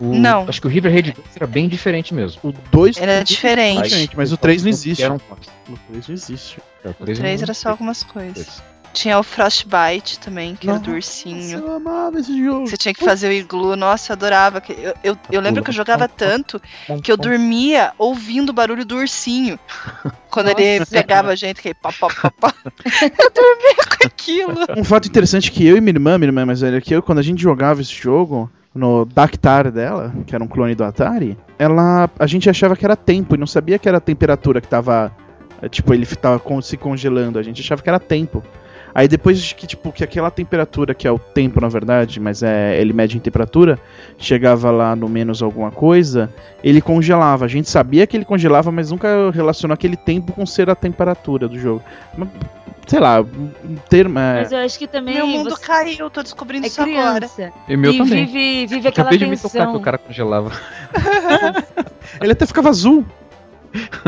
[0.01, 0.47] O- Não.
[0.49, 2.41] Acho que o River Raid 2 era bem diferente mesmo.
[2.43, 4.11] O 2 Era diferente.
[4.17, 5.03] mas o 3 não existe.
[5.03, 5.17] Era um...
[5.17, 6.61] O 3 não existe.
[6.85, 8.63] É, o O três três não- era só algumas coisas.
[8.93, 11.61] Tinha o Frostbite também, que era do ursinho.
[11.61, 12.67] Eu amava esse jogo.
[12.67, 13.75] Você tinha que fazer o iglu.
[13.75, 14.63] Nossa, eu adorava.
[14.69, 16.61] Eu, eu, eu lembro que eu jogava tanto
[17.03, 19.59] que eu dormia ouvindo o barulho do ursinho.
[20.29, 22.55] Quando ele pegava a gente, que pá, pá, pá, pá.
[22.65, 24.59] Eu dormia com aquilo.
[24.77, 27.03] Um fato interessante que eu e minha irmã, minha irmã é mais velha que eu,
[27.03, 31.37] quando a gente jogava esse jogo, no Dactar dela, que era um clone do Atari,
[31.59, 34.69] ela, a gente achava que era tempo e não sabia que era a temperatura que
[34.69, 35.13] tava,
[35.61, 38.43] eh, tipo, ele tava se congelando, a gente achava que era tempo.
[38.95, 42.43] Aí depois de que, tipo, que aquela temperatura, que é o tempo na verdade, mas
[42.43, 43.79] é ele mede em temperatura,
[44.19, 46.31] chegava lá no menos alguma coisa,
[46.63, 47.47] ele congelava.
[47.47, 51.49] A gente sabia que ele congelava, mas nunca relacionou aquele tempo com ser a temperatura
[51.49, 51.83] do jogo.
[52.17, 52.29] Mas,
[52.87, 54.19] Sei lá, um termo.
[54.19, 55.15] é- Mas eu acho que também.
[55.15, 57.27] Meu mundo você caiu, tô descobrindo é isso agora.
[57.29, 57.53] criança.
[57.69, 58.27] E o meu e também.
[58.27, 59.77] vive, vive aquela Acabei de me tocar que tensão.
[59.77, 60.53] o cara congelava.
[62.21, 63.05] Ele até ficava azul.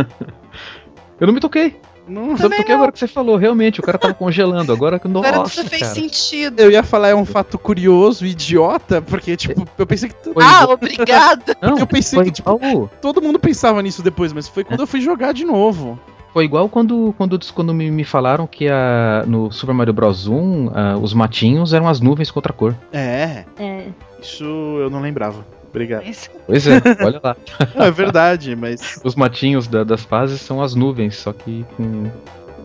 [1.21, 1.81] Eu não me toquei.
[2.07, 3.37] Não, Eu me toquei agora que você falou.
[3.39, 4.71] Realmente, o cara tava congelando.
[4.73, 5.95] Agora que Agora nossa, tudo fez cara.
[5.95, 6.61] sentido.
[6.61, 10.15] Eu ia falar é um fato curioso, idiota, porque, tipo, eu pensei que.
[10.35, 11.57] Foi Ah, igual- obrigada.
[11.63, 14.81] Não, eu pensei foi que, tipo, igual- Todo mundo pensava nisso depois, mas foi quando
[14.81, 15.99] eu fui jogar de novo.
[16.35, 20.27] Foi igual quando, quando, quando me, me falaram que a, no Super Mario Bros.
[20.27, 22.75] 1 ah, os matinhos eram as nuvens com outra cor.
[22.93, 23.85] É, É.
[24.21, 25.47] isso eu não lembrava.
[25.71, 26.05] Obrigado.
[26.05, 26.29] Isso.
[26.47, 27.37] Pois é, olha lá.
[27.75, 29.01] Não, é verdade, mas.
[29.05, 32.11] Os matinhos da- das fases são as nuvens, só que com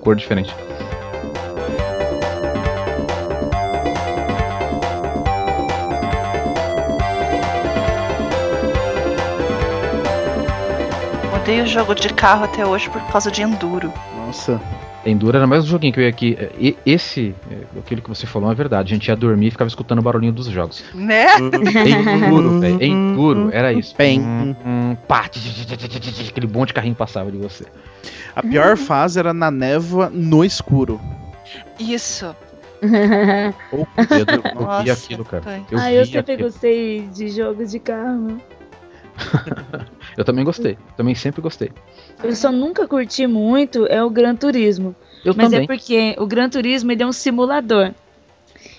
[0.02, 0.54] cor diferente.
[11.50, 13.92] Odeio jogo de carro até hoje por causa de enduro.
[14.16, 14.62] Nossa.
[15.04, 16.38] Enduro era mais um joguinho que eu ia aqui.
[16.60, 18.94] E- Esse, é, aquilo que você falou é verdade.
[18.94, 20.84] A gente ia dormir e ficava escutando o barulhinho dos jogos.
[20.94, 21.26] Né?
[21.40, 22.78] Enduro, velho.
[22.86, 23.96] Enduro, era isso.
[23.98, 24.22] Bem.
[24.22, 27.38] Hum, hum, pá, tch, tch, tch, tch, tch, tch, aquele monte de carrinho passava de
[27.40, 27.66] você.
[28.36, 31.02] A pior fase era na névoa no escuro.
[31.80, 32.28] Isso.
[33.72, 35.64] Ou com o dedo, eu vi aquilo, cara.
[35.72, 36.48] Eu ah, eu sempre aquilo.
[36.48, 38.40] gostei de jogos de carro.
[40.18, 40.78] Eu também gostei.
[40.98, 41.72] Também sempre gostei.
[42.24, 44.96] Eu só nunca curti muito é o Gran Turismo.
[45.24, 45.64] Eu Mas também.
[45.64, 47.92] é porque o Gran Turismo ele é um simulador.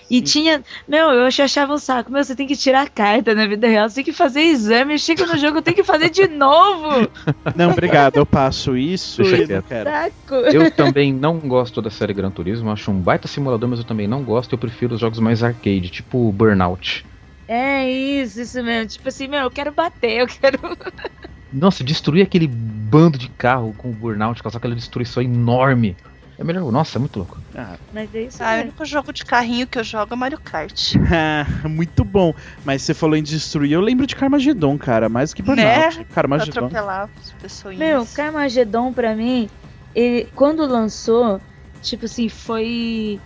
[0.09, 0.61] E tinha.
[0.87, 2.11] Meu, eu ach- achava um saco.
[2.11, 4.99] Meu, você tem que tirar a carta na vida real, você tem que fazer exame,
[4.99, 7.09] chega no jogo, tem que fazer de novo.
[7.55, 9.65] Não, obrigado, eu passo isso Deixa e quieto.
[9.67, 9.89] quero.
[9.89, 10.35] Saco.
[10.35, 14.05] Eu também não gosto da série Gran Turismo, acho um baita simulador, mas eu também
[14.07, 17.05] não gosto, eu prefiro os jogos mais arcade, tipo Burnout.
[17.53, 18.87] É isso, isso mesmo.
[18.89, 20.57] Tipo assim, meu, eu quero bater, eu quero.
[21.51, 25.97] Nossa, destruir aquele bando de carro com o Burnout, causar aquela destruição enorme.
[26.39, 27.37] É melhor, nossa, é muito louco.
[27.53, 28.63] Ah, Mas é isso Ah, o mesmo.
[28.63, 30.93] único jogo de carrinho que eu jogo é Mario Kart.
[31.69, 32.33] muito bom.
[32.63, 35.95] Mas você falou em destruir, eu lembro de Carmageddon, cara, mais do que Burnout.
[35.97, 36.65] Pra Carmageddon.
[36.67, 37.77] atropelar as pessoas.
[37.77, 39.49] Meu, Carmageddon pra mim,
[39.93, 41.41] ele, quando lançou,
[41.81, 43.19] tipo assim, foi.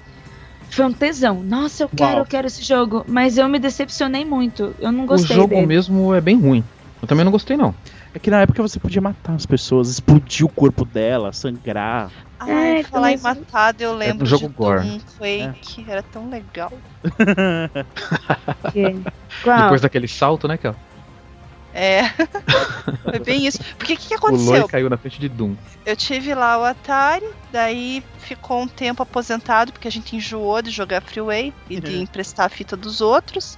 [0.76, 1.42] Foi um tesão.
[1.44, 2.20] Nossa, eu quero, Uau.
[2.20, 3.06] eu quero esse jogo.
[3.08, 4.76] Mas eu me decepcionei muito.
[4.80, 5.66] Eu não O gostei jogo dele.
[5.66, 6.64] mesmo é bem ruim.
[7.02, 7.74] Eu também não gostei, não.
[8.14, 12.10] É que na época você podia matar as pessoas, explodir o corpo dela, sangrar.
[12.40, 14.88] Ai, É, falar em mas- matado, eu lembro um jogo de gore.
[14.88, 16.72] Doom Quake, era tão legal.
[18.74, 20.76] Depois daquele salto, né, Kel?
[21.78, 22.04] É,
[23.04, 23.60] foi bem isso.
[23.78, 24.70] Porque o que, que O Loi aconteceu?
[24.70, 25.56] caiu na frente de Doom.
[25.86, 30.72] Eu tive lá o Atari, daí ficou um tempo aposentado, porque a gente enjoou de
[30.72, 32.02] jogar Freeway e de Uhum.
[32.04, 33.58] emprestar a fita dos outros.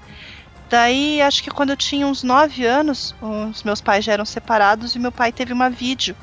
[0.70, 4.96] Daí, acho que quando eu tinha uns 9 anos, os meus pais já eram separados
[4.96, 6.16] e meu pai teve uma vídeo,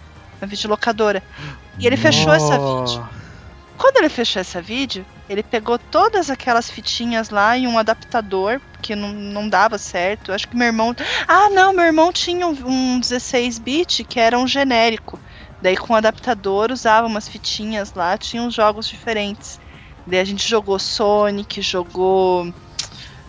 [0.42, 1.22] uma videolocadora.
[1.78, 3.08] E ele fechou essa vídeo.
[3.76, 8.94] Quando ele fechou essa vídeo, ele pegou todas aquelas fitinhas lá em um adaptador, que
[8.94, 10.32] não, não dava certo.
[10.32, 10.94] Acho que meu irmão.
[11.26, 15.18] Ah, não, meu irmão tinha um, um 16-bit que era um genérico.
[15.60, 19.58] Daí com o adaptador usava umas fitinhas lá, tinha uns jogos diferentes.
[20.06, 22.52] Daí a gente jogou Sonic, jogou.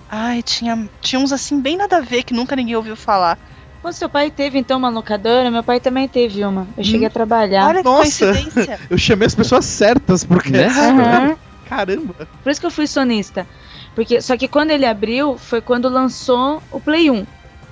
[0.09, 3.39] Ai, tinha, tinha uns assim bem nada a ver que nunca ninguém ouviu falar.
[3.85, 5.51] Pô, seu pai teve então uma locadora?
[5.51, 6.67] Meu pai também teve uma.
[6.75, 7.67] Eu cheguei a trabalhar.
[7.67, 8.33] Olha que Nossa.
[8.33, 8.79] coincidência.
[8.89, 10.49] Eu chamei as pessoas certas, porque.
[10.49, 10.65] Né?
[10.65, 11.37] Aham.
[11.69, 12.27] Caramba!
[12.41, 13.45] Por isso que eu fui sonista.
[13.93, 17.27] Porque, só que quando ele abriu, foi quando lançou o Play 1.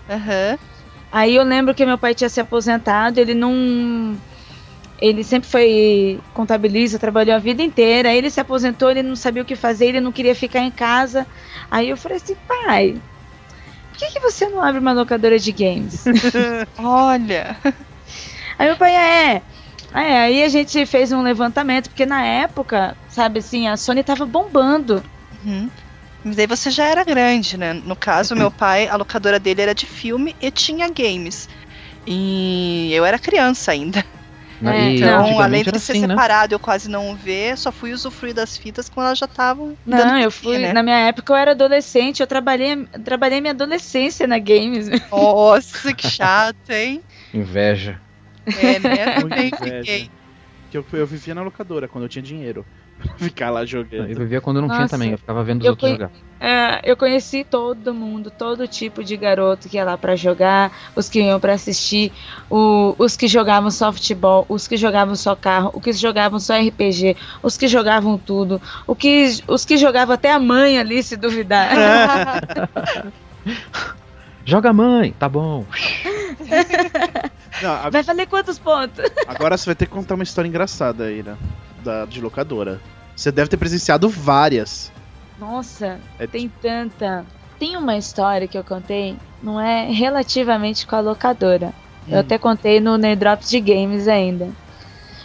[0.07, 0.59] Aham.
[1.11, 4.15] Aí eu lembro que meu pai tinha se aposentado, ele não.
[5.01, 8.09] Ele sempre foi contabilista, trabalhou a vida inteira.
[8.09, 10.69] Aí ele se aposentou, ele não sabia o que fazer, ele não queria ficar em
[10.69, 11.25] casa.
[11.71, 13.01] Aí eu falei assim, pai,
[14.05, 16.03] que, que você não abre uma locadora de games?
[16.77, 17.57] Olha.
[18.57, 19.41] aí meu pai, é.
[19.93, 24.25] É, aí a gente fez um levantamento, porque na época, sabe assim, a Sony tava
[24.25, 25.03] bombando.
[25.45, 25.69] Uhum.
[26.23, 27.73] Mas aí você já era grande, né?
[27.73, 31.47] No caso, meu pai, a locadora dele era de filme e tinha games.
[32.07, 34.03] E eu era criança ainda.
[34.71, 36.07] É, E Então, além de ser assim, né?
[36.09, 39.77] separado, eu quase não ver, só fui usufruir das fitas quando elas já estavam.
[39.85, 40.57] Não, dando eu fui.
[40.57, 40.73] né?
[40.73, 44.87] Na minha época eu era adolescente, eu trabalhei, trabalhei minha adolescência na games.
[45.11, 47.01] Nossa, que chato, hein?
[47.33, 48.01] Inveja.
[48.45, 49.19] É, né?
[49.19, 50.11] Também fiquei.
[50.69, 52.65] Que eu, eu vivia na locadora quando eu tinha dinheiro.
[53.17, 54.07] Ficar lá Eu jogando.
[54.17, 54.91] vivia quando não tinha Nossa.
[54.95, 56.11] também, eu ficava vendo os Eu outros conhe- jogar.
[56.39, 61.07] É, eu conheci todo mundo, todo tipo de garoto que ia lá pra jogar, os
[61.09, 62.11] que iam pra assistir,
[62.49, 67.15] o- os que jogavam softball, os que jogavam só carro, os que jogavam só RPG,
[67.41, 71.69] os que jogavam tudo, o que, os que jogavam até a mãe ali, se duvidar.
[74.45, 75.65] Joga mãe, tá bom.
[77.61, 79.05] Não, a- Vai valer quantos pontos?
[79.27, 81.37] agora você vai ter que contar uma história engraçada aí, né?
[81.83, 82.79] Da, de locadora.
[83.15, 84.91] Você deve ter presenciado várias.
[85.39, 87.25] Nossa, É tem tanta.
[87.59, 91.73] Tem uma história que eu contei, não é relativamente com a locadora.
[92.07, 92.19] Eu Hum.
[92.19, 94.49] até contei no Drops de Games ainda.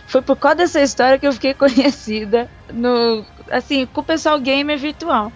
[0.06, 4.78] Foi por causa dessa história que eu fiquei conhecida no, assim, com o pessoal gamer
[4.78, 5.32] virtual.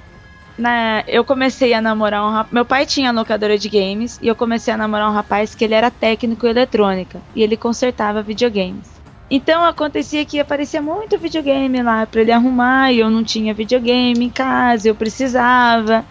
[0.57, 2.53] Na, eu comecei a namorar um rapaz.
[2.53, 5.75] Meu pai tinha locadora de games e eu comecei a namorar um rapaz que ele
[5.75, 8.92] era técnico em eletrônica e ele consertava videogames.
[9.35, 14.27] Então acontecia que aparecia muito videogame lá pra ele arrumar e eu não tinha videogame
[14.27, 16.05] em casa, eu precisava.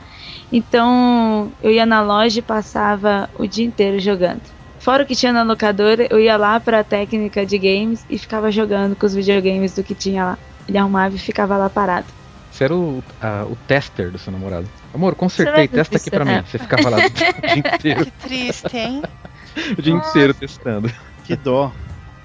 [0.51, 4.41] Então eu ia na loja e passava o dia inteiro jogando.
[4.79, 8.51] Fora o que tinha na locadora, eu ia lá pra técnica de games e ficava
[8.51, 10.37] jogando com os videogames do que tinha lá.
[10.67, 12.07] Ele arrumava e ficava lá parado.
[12.51, 14.67] Você era o, a- o tester do seu namorado.
[14.93, 16.31] Amor, consertei, testa aqui pra mim.
[16.31, 16.41] é.
[16.41, 19.03] Você ficava lá o dia inteiro, Que triste, hein?
[19.77, 20.91] o dia inteiro testando.
[21.23, 21.71] Que dó.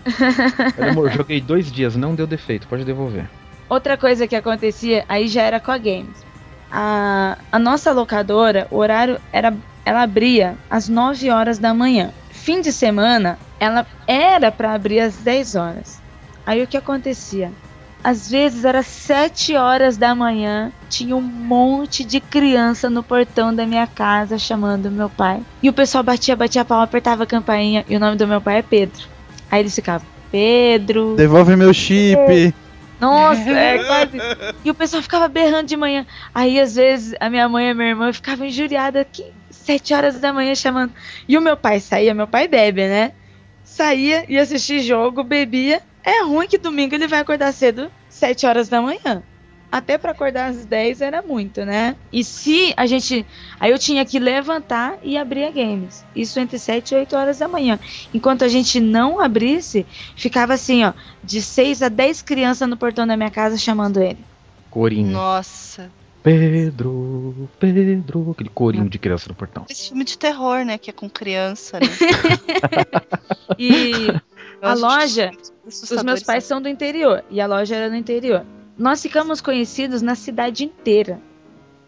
[0.91, 3.29] Amor, joguei dois dias, não deu defeito, pode devolver.
[3.69, 6.25] Outra coisa que acontecia, aí já era com a Games.
[6.71, 9.55] A, a nossa locadora, o horário era.
[9.85, 12.13] Ela abria às 9 horas da manhã.
[12.31, 16.01] Fim de semana, ela era para abrir às 10 horas.
[16.45, 17.53] Aí o que acontecia?
[18.03, 23.67] Às vezes era 7 horas da manhã, tinha um monte de criança no portão da
[23.67, 25.41] minha casa chamando meu pai.
[25.63, 28.41] E o pessoal batia, batia a palma, apertava a campainha, e o nome do meu
[28.41, 29.16] pai é Pedro.
[29.51, 32.55] Aí eles ficavam, Pedro, Devolve meu chip.
[33.01, 34.19] Nossa, é quase.
[34.65, 36.07] E o pessoal ficava berrando de manhã.
[36.35, 40.19] Aí, às vezes, a minha mãe e a minha irmã ficavam injuriadas aqui, sete horas
[40.19, 40.93] da manhã chamando.
[41.29, 43.13] E o meu pai saía, meu pai bebe, né?
[43.65, 45.83] Saía e assistia jogo, bebia.
[46.03, 49.23] É ruim que domingo ele vai acordar cedo, sete horas da manhã.
[49.77, 51.97] Até pra acordar às 10 era muito, né?
[52.11, 53.27] E se a gente.
[53.61, 56.03] Aí eu tinha que levantar e abrir a games.
[56.17, 57.79] Isso entre 7 e 8 horas da manhã.
[58.15, 59.85] Enquanto a gente não abrisse,
[60.17, 64.17] ficava assim, ó, de 6 a 10 crianças no portão da minha casa chamando ele.
[64.71, 65.11] Corinho.
[65.11, 65.91] Nossa.
[66.23, 68.31] Pedro, Pedro.
[68.31, 69.67] Aquele corinho de criança no portão.
[69.69, 70.79] Esse filme de terror, né?
[70.79, 71.87] Que é com criança, né?
[73.59, 74.09] E
[74.61, 75.31] a loja,
[75.65, 78.45] os meus pais são do interior e a loja era no interior.
[78.79, 81.21] Nós ficamos conhecidos na cidade inteira.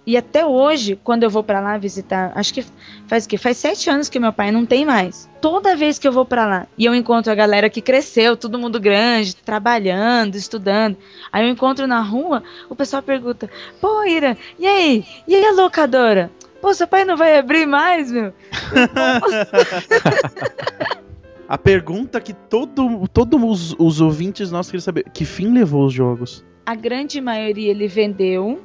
[0.06, 2.64] E até hoje, quando eu vou pra lá visitar, acho que
[3.06, 3.36] faz o quê?
[3.36, 5.28] Faz sete anos que meu pai não tem mais.
[5.38, 8.58] Toda vez que eu vou pra lá e eu encontro a galera que cresceu, todo
[8.58, 10.96] mundo grande, trabalhando, estudando,
[11.30, 13.50] aí eu encontro na rua, o pessoal pergunta:
[13.82, 15.04] Pô, Ira, e aí?
[15.26, 16.30] E aí a locadora?
[16.58, 18.32] Pô, seu pai não vai abrir mais, meu?
[21.48, 25.94] A pergunta que todo, todos os, os ouvintes nossos queriam saber: que fim levou os
[25.94, 26.44] jogos?
[26.68, 28.60] A grande maioria ele vendeu.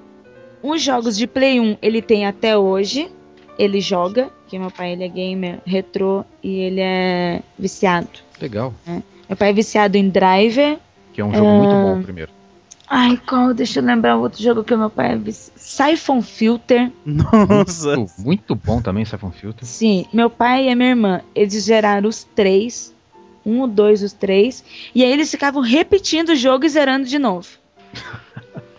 [0.61, 3.09] Os jogos de Play 1 ele tem até hoje.
[3.57, 8.09] Ele joga, que meu pai ele é gamer retrô e ele é viciado.
[8.41, 8.73] Legal.
[8.85, 10.77] Meu pai é viciado em Driver.
[11.13, 11.57] Que é um jogo Ah.
[11.59, 12.31] muito bom primeiro.
[12.89, 13.53] Ai, qual?
[13.53, 15.53] Deixa eu lembrar outro jogo que meu pai é viciado.
[15.57, 16.91] Siphon Filter.
[17.05, 17.95] Nossa.
[17.95, 19.65] Muito, muito bom também, Siphon Filter.
[19.65, 22.93] Sim, meu pai e a minha irmã, eles geraram os três.
[23.45, 24.61] Um, dois, os três.
[24.93, 27.47] E aí eles ficavam repetindo o jogo e zerando de novo.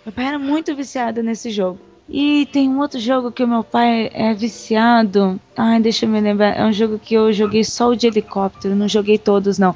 [0.05, 1.79] Meu pai era muito viciado nesse jogo.
[2.09, 5.41] E tem um outro jogo que o meu pai é viciado.
[5.57, 6.55] Ai, deixa eu me lembrar.
[6.59, 9.75] É um jogo que eu joguei só o de helicóptero, não joguei todos, não.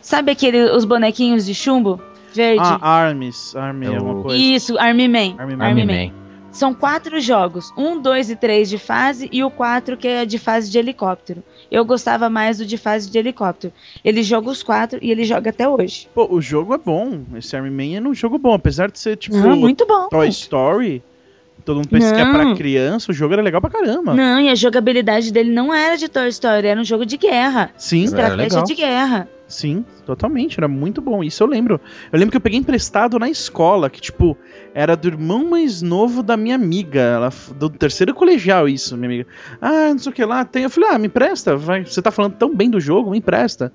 [0.00, 2.00] Sabe aquele, os bonequinhos de chumbo?
[2.32, 2.62] Verde?
[2.64, 3.54] Ah, Arms.
[3.54, 4.36] Army, É alguma o- coisa.
[4.42, 5.34] Isso, Army Man.
[5.38, 5.64] Army Man.
[5.64, 6.06] Army Army Man.
[6.06, 6.26] Man.
[6.50, 10.38] São quatro jogos, um, dois e três de fase e o quatro que é de
[10.38, 11.42] fase de helicóptero.
[11.70, 13.72] Eu gostava mais do de fase de helicóptero.
[14.04, 16.08] Ele joga os quatro e ele joga até hoje.
[16.14, 17.20] Pô, o jogo é bom.
[17.36, 18.54] Esse Army Man é um jogo bom.
[18.54, 20.08] Apesar de ser tipo Ah, muito bom.
[20.08, 21.02] Toy Story,
[21.64, 22.54] todo mundo pensa que é pra Não.
[22.56, 24.14] criança, o jogo era legal pra caramba.
[24.14, 27.70] Não, e a jogabilidade dele não era de Toy Story, era um jogo de guerra.
[27.76, 28.64] Sim, Estratégia legal.
[28.64, 29.28] de guerra.
[29.48, 30.58] sim, totalmente.
[30.58, 31.22] Era muito bom.
[31.22, 31.80] Isso eu lembro.
[32.12, 34.36] Eu lembro que eu peguei emprestado na escola, que tipo,
[34.72, 37.00] era do irmão mais novo da minha amiga.
[37.00, 39.26] Ela, do terceiro colegial, isso, minha amiga.
[39.60, 40.62] Ah, não sei o que lá, tem.
[40.62, 41.56] Eu falei, ah, me empresta.
[41.56, 41.84] Vai.
[41.84, 43.72] Você tá falando tão bem do jogo, me empresta.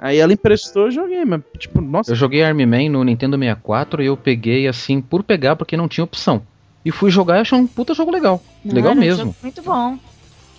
[0.00, 2.10] Aí ela emprestou, eu joguei, mas, tipo, nossa.
[2.10, 5.88] Eu joguei Army Man no Nintendo 64 e eu peguei assim por pegar porque não
[5.88, 6.42] tinha opção.
[6.84, 8.42] E fui jogar e achei um puta jogo legal.
[8.64, 9.24] Não, legal era um mesmo.
[9.24, 9.98] jogo muito bom.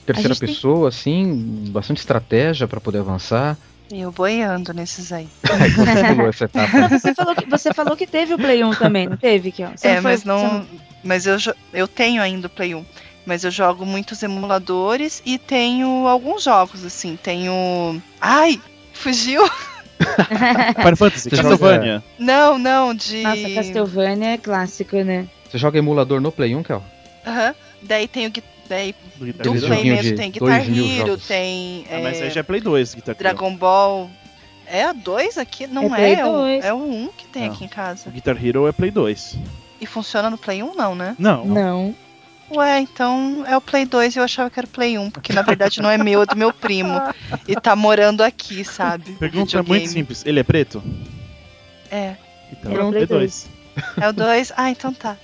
[0.05, 3.57] Terceira gente tem- pessoa, assim, bastante estratégia pra poder avançar.
[3.91, 5.27] Eu boiando nesses aí.
[5.49, 9.71] Aí você falou, que, você falou que teve o Play 1 também, não teve, Kiel?
[9.75, 10.67] Você é, foi- mas você não.
[11.03, 11.37] Mas eu,
[11.73, 12.85] eu tenho ainda o Play 1.
[13.25, 17.17] Mas eu jogo muitos emuladores e tenho alguns jogos, assim.
[17.21, 18.01] Tenho.
[18.21, 18.59] Ai!
[18.93, 19.41] Fugiu?
[20.75, 22.03] Final Fantasy, Castlevania.
[22.17, 23.23] Não, não, de.
[23.23, 25.27] Nossa, Castlevania é clássico, né?
[25.49, 26.83] Você joga emulador no Play 1, Kel?
[27.25, 27.55] Aham.
[27.81, 28.31] Daí tem o
[28.67, 29.61] Daí, Do.
[29.67, 31.85] Play mesmo de tem Guitar Hero, tem.
[31.89, 33.15] Ah, mas é, aí já é Play 2, Guitar.
[33.15, 34.09] Dragon Ball.
[34.69, 35.65] É a 2 aqui?
[35.65, 36.65] Não É é, Play é, o, 2.
[36.65, 37.53] é o 1 que tem Não.
[37.53, 38.09] aqui em casa.
[38.09, 39.37] O Guitar Hero é Play 2.
[39.79, 41.15] E funciona no Play 1, não, né?
[41.17, 41.95] Não, Não.
[42.49, 45.33] Ué, então é o Play 2 e eu achava que era o Play 1, porque
[45.33, 46.93] na verdade não é meu, é do meu primo.
[47.45, 49.11] E tá morando aqui, sabe?
[49.13, 49.79] Pergunta Videogame.
[49.79, 50.25] muito simples.
[50.25, 50.81] Ele é preto?
[51.91, 52.15] É.
[52.51, 53.47] Então Ele é um Play 2.
[53.99, 54.53] É o 2?
[54.55, 55.17] Ah, então tá.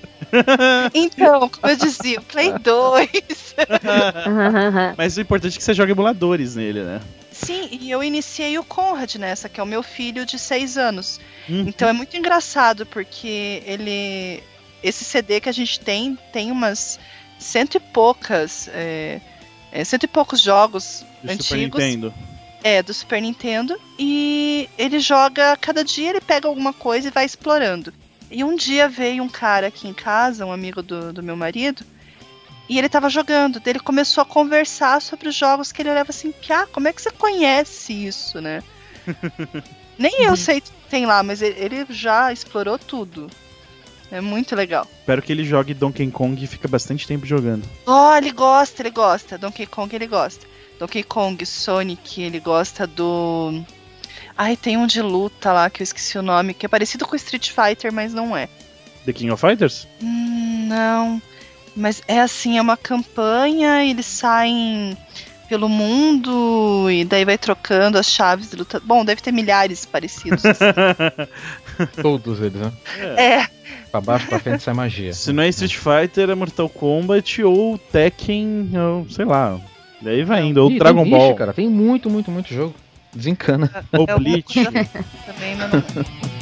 [0.93, 3.55] Então, como eu dizia, o Play 2.
[4.97, 7.01] Mas o importante é que você joga emuladores nele, né?
[7.31, 11.19] Sim, e eu iniciei o Conrad nessa, que é o meu filho de 6 anos.
[11.49, 11.65] Hum.
[11.67, 14.41] Então é muito engraçado, porque ele.
[14.81, 16.99] Esse CD que a gente tem, tem umas
[17.39, 18.69] cento e poucas.
[18.73, 19.19] É,
[19.71, 21.83] é, cento e poucos jogos Do Super antigos.
[21.83, 22.13] Nintendo.
[22.63, 23.75] É, do Super Nintendo.
[23.99, 27.93] E ele joga, cada dia ele pega alguma coisa e vai explorando.
[28.33, 31.85] E um dia veio um cara aqui em casa, um amigo do, do meu marido,
[32.67, 33.59] e ele tava jogando.
[33.59, 36.93] Daí ele começou a conversar sobre os jogos que ele olhava assim, Piá, como é
[36.93, 38.63] que você conhece isso, né?
[39.99, 43.29] Nem eu sei que tem lá, mas ele, ele já explorou tudo.
[44.09, 44.87] É muito legal.
[44.99, 47.69] Espero que ele jogue Donkey Kong e fica bastante tempo jogando.
[47.85, 49.37] Oh, ele gosta, ele gosta.
[49.37, 50.47] Donkey Kong ele gosta.
[50.79, 53.63] Donkey Kong, Sonic, ele gosta do.
[54.37, 57.15] Ai, tem um de luta lá que eu esqueci o nome, que é parecido com
[57.15, 58.47] Street Fighter, mas não é.
[59.05, 59.87] The King of Fighters?
[60.01, 61.21] Hum, não.
[61.75, 64.97] Mas é assim, é uma campanha, eles saem
[65.49, 68.79] pelo mundo e daí vai trocando as chaves de luta.
[68.83, 70.43] Bom, deve ter milhares parecidos.
[70.45, 70.63] assim.
[72.01, 72.71] Todos eles, né?
[73.17, 73.47] é,
[73.91, 75.13] Pra baixo, pra frente sai magia.
[75.13, 79.59] Se não é Street Fighter, é Mortal Kombat ou Tekken, ou sei lá.
[80.01, 80.63] Daí vai indo.
[80.63, 81.27] Ou Ih, Dragon tem Ball.
[81.27, 81.53] bicho, cara.
[81.53, 82.73] Tem muito, muito, muito jogo.
[83.13, 83.69] Desencana.
[83.97, 84.63] Ou é Bleach.
[84.63, 86.33] também, mas não.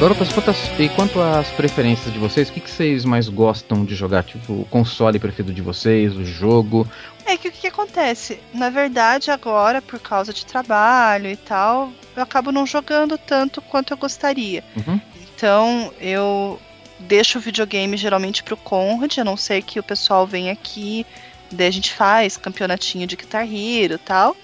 [0.00, 3.96] Garotas, quantas, e quanto às preferências de vocês, o que, que vocês mais gostam de
[3.96, 4.22] jogar?
[4.22, 6.86] Tipo, o console preferido de vocês, o jogo?
[7.26, 8.38] É que o que, que acontece?
[8.54, 13.92] Na verdade, agora, por causa de trabalho e tal, eu acabo não jogando tanto quanto
[13.92, 14.62] eu gostaria.
[14.76, 15.00] Uhum.
[15.34, 16.60] Então, eu
[16.98, 21.06] deixo o videogame geralmente pro Conrad, a não ser que o pessoal venha aqui,
[21.50, 24.36] daí a gente faz campeonatinho de Guitar Hero e tal.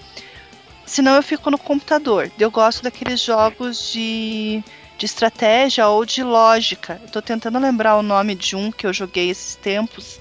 [0.85, 2.31] Senão eu fico no computador.
[2.39, 4.63] Eu gosto daqueles jogos de,
[4.97, 6.99] de estratégia ou de lógica.
[7.03, 10.19] Eu tô tentando lembrar o nome de um que eu joguei esses tempos,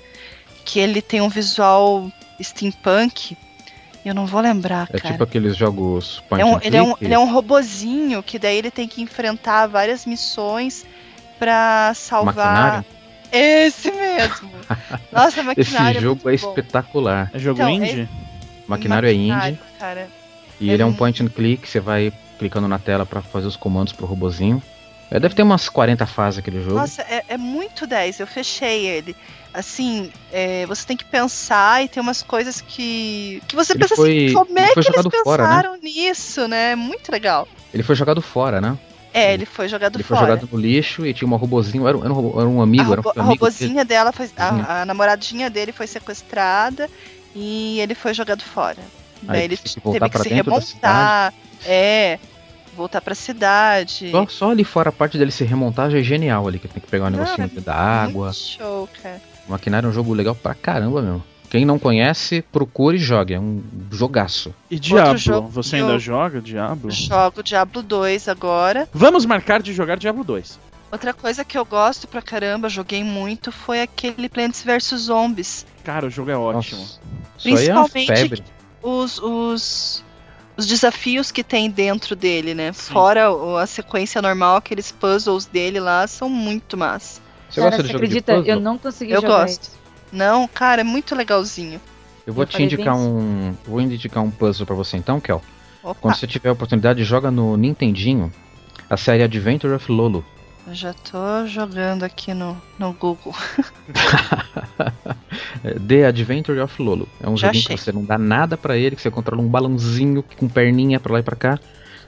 [0.65, 2.11] que ele tem um visual
[2.43, 3.37] steampunk.
[4.05, 5.13] Eu não vou lembrar, É cara.
[5.13, 8.57] tipo aqueles jogos point É um- ele, é um, ele é um robozinho que daí
[8.59, 10.85] ele tem que enfrentar várias missões
[11.39, 12.35] pra salvar.
[12.35, 12.85] Maquinário?
[13.33, 14.51] Esse mesmo.
[15.13, 16.01] Nossa, Esse maquinário.
[16.01, 16.49] jogo é muito bom.
[16.51, 17.31] espetacular.
[17.33, 18.09] É jogo Então, indie?
[18.67, 20.09] Maquinário é indie Maquinário, Cara.
[20.61, 23.47] e é ele é um point and click, você vai clicando na tela pra fazer
[23.47, 24.63] os comandos pro robozinho.
[25.11, 26.77] É, deve ter umas 40 fases aquele jogo.
[26.77, 28.21] Nossa, é, é muito 10.
[28.21, 29.15] Eu fechei ele.
[29.53, 33.41] Assim, é, você tem que pensar e tem umas coisas que.
[33.47, 35.49] que você Ele pensa foi- assim, como ele é foi que eles jogado fora, né?
[35.49, 36.73] pensaram nisso, né?
[36.73, 37.47] É Muito legal.
[37.73, 38.77] Ele foi jogado fora, né?
[39.15, 40.33] É, ele foi jogado Ele foi fora.
[40.33, 42.83] jogado no lixo e tinha uma robozinho, era, um- era um, robo- era um amigo,
[42.91, 43.27] a, era um robo- a dele.
[43.29, 44.27] robozinha dela foi.
[44.37, 44.65] Robozinha.
[44.67, 46.91] A, a namoradinha dele foi sequestrada
[47.35, 48.79] e ele foi jogado fora.
[49.23, 51.33] Aí Daí ele teve que que se remontar.
[51.65, 52.19] É.
[52.77, 54.11] Voltar pra cidade.
[54.11, 56.83] Só, só ali fora a parte dele se remontar já é genial ali, que tem
[56.83, 58.33] que pegar um negocinho da água.
[58.33, 59.23] Show, cara.
[59.47, 61.23] O Maquinário é um jogo legal pra caramba, meu.
[61.55, 63.33] Quem não conhece, procure e jogue.
[63.35, 64.53] É um jogaço.
[64.69, 65.17] E Diablo?
[65.17, 66.91] jogo Você ainda eu- joga Diablo?
[66.91, 68.89] Jogo Diablo 2 agora.
[68.93, 70.59] Vamos marcar de jogar Diablo 2.
[70.91, 75.65] Outra coisa que eu gosto pra caramba, joguei muito, foi aquele Plants vs Zombies.
[75.85, 76.81] Cara, o jogo é ótimo.
[76.81, 76.99] Nossa,
[77.39, 78.45] Isso aí é Principalmente febre.
[78.83, 80.05] Os, os,
[80.57, 82.73] os desafios que tem dentro dele, né?
[82.73, 82.93] Sim.
[82.93, 83.29] Fora
[83.63, 87.21] a sequência normal, aqueles puzzles dele lá são muito massa.
[87.49, 88.43] Você Cara, gosta de você jogo acredita?
[88.43, 88.51] de?
[88.51, 89.71] Eu não consegui Eu jogar gosto.
[90.15, 91.81] Não, cara, é muito legalzinho.
[92.27, 93.55] Eu vou Eu te indicar bem um.
[93.67, 95.43] Vou indicar um puzzle pra você então, Kel.
[95.83, 98.33] Opa, Quando você tiver a oportunidade, joga no Nintendinho
[98.89, 100.25] a série Adventure of Lolo.
[100.67, 103.35] eu já tô jogando aqui no, no Google.
[105.63, 107.09] É, The Adventure of Lolo.
[107.23, 107.77] É um Já joguinho achei.
[107.77, 111.15] que você não dá nada pra ele, que você controla um balãozinho com perninha pra
[111.15, 111.59] lá e pra cá.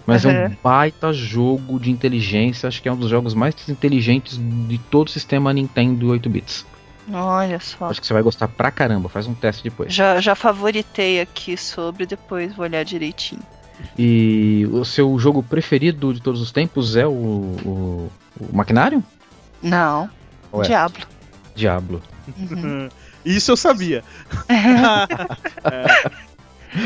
[0.07, 2.69] Mas é um baita jogo de inteligência.
[2.69, 4.39] Acho que é um dos jogos mais inteligentes
[4.69, 6.67] de todo o sistema Nintendo 8 bits.
[7.13, 7.87] Olha só.
[7.87, 9.09] Acho que você vai gostar pra caramba.
[9.09, 9.93] Faz um teste depois.
[9.93, 13.43] Já, já favoritei aqui sobre, depois vou olhar direitinho.
[13.99, 19.03] E o seu jogo preferido de todos os tempos é o, o, o Maquinário?
[19.63, 20.11] Não,
[20.51, 20.67] Ou é?
[20.67, 21.07] Diablo.
[21.55, 22.03] Diablo.
[22.39, 22.89] Uhum.
[23.25, 24.03] Isso eu sabia.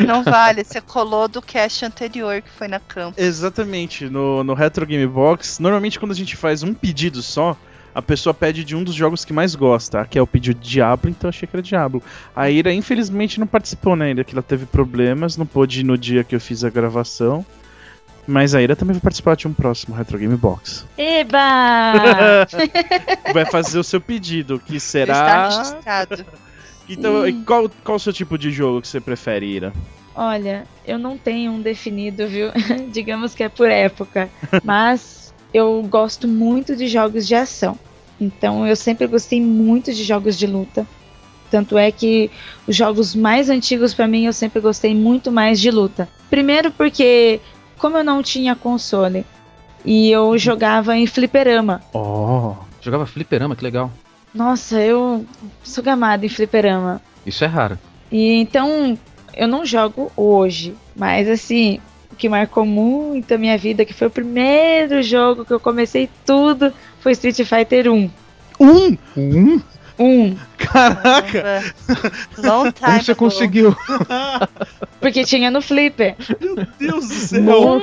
[0.07, 3.21] Não vale, você colou do cast anterior que foi na campo.
[3.21, 4.09] Exatamente.
[4.09, 7.57] No, no Retro Game Box, normalmente quando a gente faz um pedido só,
[7.95, 10.01] a pessoa pede de um dos jogos que mais gosta.
[10.01, 12.03] Aqui é o pedido de Diablo, então achei que era Diablo.
[12.35, 15.99] A Ira, infelizmente, não participou né, ainda, que ela teve problemas, não pôde ir no
[15.99, 17.45] dia que eu fiz a gravação.
[18.27, 20.87] Mas a Ira também vai participar de um próximo Retro Game Box.
[20.97, 22.47] Eba!
[23.35, 25.49] Vai fazer o seu pedido, que Está será.
[25.49, 26.27] registrado.
[26.89, 29.73] Então, e qual, qual o seu tipo de jogo que você prefere, Ira?
[30.15, 32.51] Olha, eu não tenho um definido, viu?
[32.93, 34.29] Digamos que é por época.
[34.63, 35.20] Mas
[35.53, 37.79] eu gosto muito de jogos de ação.
[38.21, 40.87] Então eu sempre gostei muito de jogos de luta.
[41.51, 42.31] Tanto é que
[42.67, 46.09] os jogos mais antigos pra mim eu sempre gostei muito mais de luta.
[46.29, 47.41] Primeiro porque
[47.79, 49.25] como eu não tinha console
[49.85, 51.81] e eu jogava em fliperama.
[51.93, 52.55] Oh.
[52.81, 53.91] Jogava fliperama, que legal.
[54.33, 55.27] Nossa, eu
[55.63, 57.01] sou gamada em fliperama.
[57.27, 57.79] Isso é raro.
[58.11, 58.99] E então
[59.35, 61.81] eu não jogo hoje, mas assim,
[62.21, 66.71] que marcou muito a minha vida, que foi o primeiro jogo que eu comecei tudo,
[67.01, 68.11] foi Street Fighter 1.
[68.61, 68.99] Um!
[69.17, 69.61] Um?
[69.99, 70.37] 1.
[70.59, 71.65] Caraca!
[72.37, 73.19] Long time Como você ago.
[73.19, 73.77] conseguiu?
[75.01, 76.15] Porque tinha no Flipper.
[76.39, 77.81] Meu Deus do céu!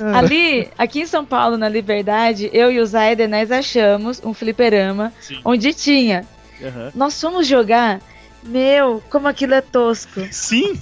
[0.00, 4.34] Um, ali, aqui em São Paulo, na Liberdade, eu e o Zayder, nós achamos um
[4.34, 5.40] fliperama Sim.
[5.44, 6.24] onde tinha.
[6.60, 6.90] Aham.
[6.92, 8.00] Nós fomos jogar
[8.42, 10.20] Meu, como aquilo é tosco.
[10.30, 10.78] Sim,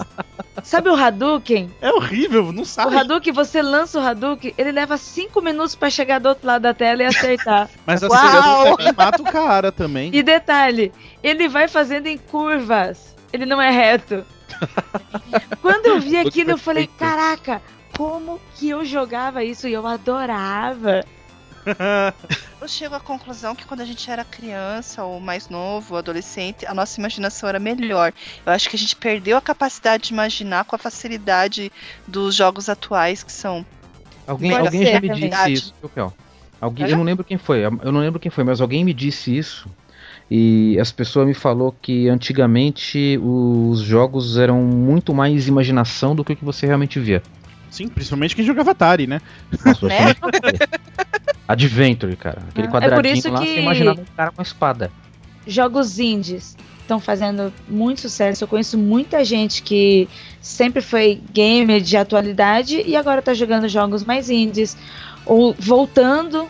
[0.62, 1.70] Sabe o Hadouken?
[1.80, 2.96] é horrível, não O sabe.
[2.96, 6.72] Hadouken, você lança o Hadouken, ele leva 5 minutos pra chegar do outro lado da
[6.74, 7.68] tela e acertar.
[7.86, 8.76] Mas a Uau!
[8.76, 10.10] você mata o cara também.
[10.14, 10.92] e detalhe,
[11.22, 13.14] ele vai fazendo em curvas.
[13.32, 14.24] Ele não é reto.
[15.60, 17.60] Quando eu vi aquilo, eu falei, caraca,
[17.96, 19.66] como que eu jogava isso?
[19.66, 21.04] E eu adorava.
[22.60, 26.74] Eu chego à conclusão que quando a gente era criança, ou mais novo, adolescente, a
[26.74, 28.12] nossa imaginação era melhor.
[28.44, 31.70] Eu acho que a gente perdeu a capacidade de imaginar com a facilidade
[32.06, 33.64] dos jogos atuais, que são.
[34.26, 36.14] Alguém, Pode alguém já me disse isso, viu, Kel?
[36.60, 39.36] Alguém, eu não lembro quem foi, eu não lembro quem foi, mas alguém me disse
[39.36, 39.68] isso.
[40.30, 46.32] E as pessoas me falou que antigamente os jogos eram muito mais imaginação do que
[46.32, 47.22] o que você realmente via.
[47.74, 49.20] Sim, principalmente quem jogava Atari, né?
[49.64, 50.14] Nossa, Né?
[51.48, 52.42] Adventure, cara.
[52.48, 54.90] Aquele Ah, é quadradinho por isso lá, que- você imaginava um cara com espada.
[55.46, 58.44] Jogos indies estão fazendo muito sucesso.
[58.44, 60.08] Eu conheço muita gente que
[60.40, 64.76] sempre foi gamer de atualidade e agora tá jogando jogos mais indies
[65.26, 66.48] ou voltando,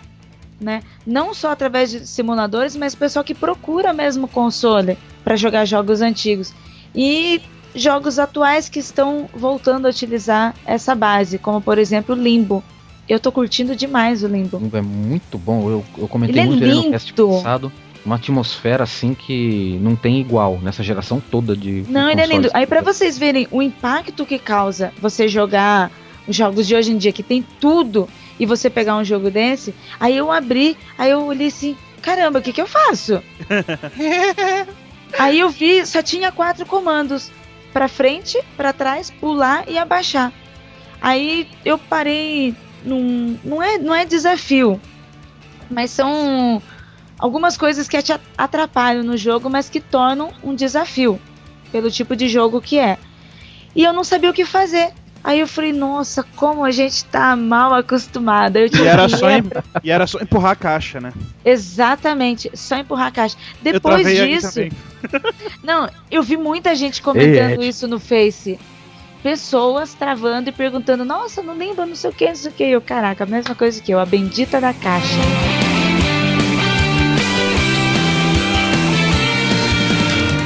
[0.61, 0.83] né?
[1.07, 6.53] Não só através de simuladores, mas pessoal que procura mesmo console para jogar jogos antigos.
[6.95, 7.41] E
[7.75, 12.63] jogos atuais que estão voltando a utilizar essa base, como por exemplo Limbo.
[13.09, 14.61] Eu tô curtindo demais o Limbo.
[14.73, 15.69] É muito bom.
[15.69, 17.73] Eu, eu comentei Ele é muito dele no cast passado.
[18.05, 21.83] Uma atmosfera assim que não tem igual nessa geração toda de.
[21.83, 22.51] de Não, ele é lindo.
[22.53, 25.91] Aí pra vocês verem o impacto que causa você jogar
[26.27, 28.09] os jogos de hoje em dia que tem tudo
[28.39, 32.43] e você pegar um jogo desse, aí eu abri, aí eu olhei assim, caramba, o
[32.43, 33.23] que que eu faço?
[35.19, 37.31] aí eu vi, só tinha quatro comandos:
[37.75, 40.33] pra frente, pra trás, pular e abaixar.
[41.03, 42.55] Aí eu parei
[42.85, 44.81] num, não é não é desafio,
[45.69, 46.63] mas são
[47.19, 51.21] algumas coisas que te atrapalham no jogo, mas que tornam um desafio
[51.73, 52.97] pelo tipo de jogo que é.
[53.75, 54.93] E eu não sabia o que fazer.
[55.23, 58.61] Aí eu falei, nossa, como a gente tá mal acostumada.
[58.61, 59.43] Eu E era, só em-
[59.83, 61.13] e era só empurrar a caixa, né?
[61.45, 63.37] Exatamente, só empurrar a caixa.
[63.63, 64.61] Depois disso.
[65.63, 67.69] Não, eu vi muita gente comentando Ed.
[67.69, 68.59] isso no Face.
[69.23, 72.65] Pessoas travando e perguntando, nossa, não lembro, não sei o que, não sei o que.
[72.65, 75.17] Eu, caraca, a mesma coisa que eu, a bendita da caixa.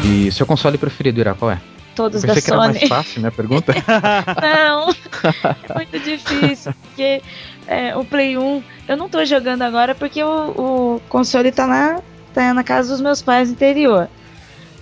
[0.04, 1.60] E seu console preferido, Ira, qual é?
[1.94, 2.78] Todos da pensei que era Sony.
[2.78, 3.28] mais fácil, né?
[3.28, 3.74] a Pergunta.
[4.40, 4.90] Não,
[5.68, 7.20] é muito difícil, porque
[7.66, 12.00] é, o Play 1, eu não tô jogando agora porque o, o console tá lá,
[12.32, 14.08] tá na casa dos meus pais no interior.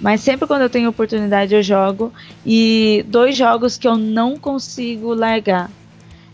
[0.01, 2.13] Mas sempre quando eu tenho oportunidade eu jogo.
[2.45, 5.71] E dois jogos que eu não consigo largar.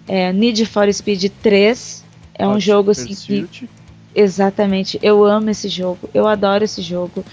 [0.09, 2.05] É Need for Speed 3.
[2.35, 3.69] É um Hot jogo assim que.
[4.15, 7.25] Exatamente, eu amo esse jogo, eu adoro esse jogo.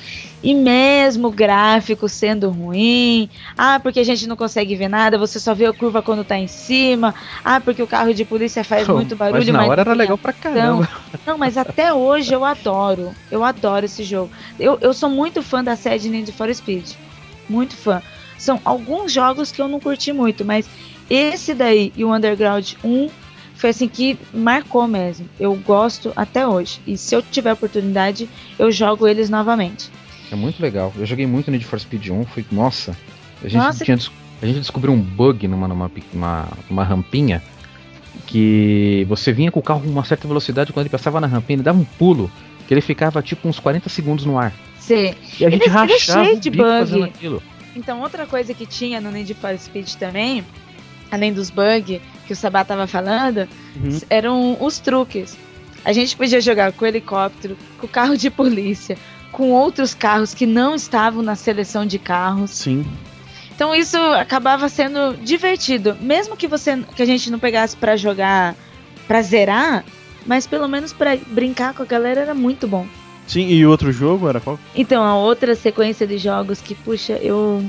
[0.41, 5.39] E mesmo o gráfico sendo ruim, ah, porque a gente não consegue ver nada, você
[5.39, 7.13] só vê a curva quando tá em cima,
[7.43, 10.31] ah, porque o carro de polícia faz muito barulho, mas na hora era legal pra
[10.31, 10.87] caramba.
[11.25, 13.13] não, mas até hoje eu adoro.
[13.29, 14.31] Eu adoro esse jogo.
[14.57, 16.91] Eu, eu sou muito fã da série Need for Speed.
[17.49, 18.01] Muito fã.
[18.37, 20.69] São alguns jogos que eu não curti muito, mas
[21.09, 23.09] esse daí e o Underground 1
[23.53, 25.27] foi assim que marcou mesmo.
[25.37, 26.79] Eu gosto até hoje.
[26.87, 29.91] E se eu tiver oportunidade, eu jogo eles novamente.
[30.31, 30.93] É muito legal.
[30.97, 32.45] Eu joguei muito Need for Speed 1, foi.
[32.51, 32.95] Nossa.
[33.43, 33.85] A gente, Nossa.
[33.85, 33.97] tinha
[34.41, 37.41] a gente descobriu um bug numa, numa, pe- uma, uma rampinha
[38.27, 41.55] que você vinha com o carro com uma certa velocidade, quando ele passava na rampinha,
[41.57, 42.31] ele dava um pulo,
[42.67, 44.53] que ele ficava tipo uns 40 segundos no ar.
[44.79, 45.13] Sim.
[45.39, 46.79] E a gente Ele- ele é rachava cheio o de bico bug.
[46.79, 47.43] fazendo aquilo.
[47.75, 50.43] Então, outra coisa que tinha no Need for Speed também,
[51.11, 53.99] além dos bugs que o Sabá tava falando, Uhum.
[54.09, 55.37] eram os truques.
[55.85, 58.97] A gente podia jogar com o helicóptero, com o carro de polícia,
[59.31, 62.51] com outros carros que não estavam na seleção de carros.
[62.51, 62.85] Sim.
[63.53, 68.55] Então isso acabava sendo divertido, mesmo que você que a gente não pegasse pra jogar,
[69.07, 69.83] pra zerar,
[70.25, 72.87] mas pelo menos pra brincar com a galera era muito bom.
[73.27, 74.59] Sim, e outro jogo era qual?
[74.75, 77.63] Então, a outra sequência de jogos que, puxa, eu,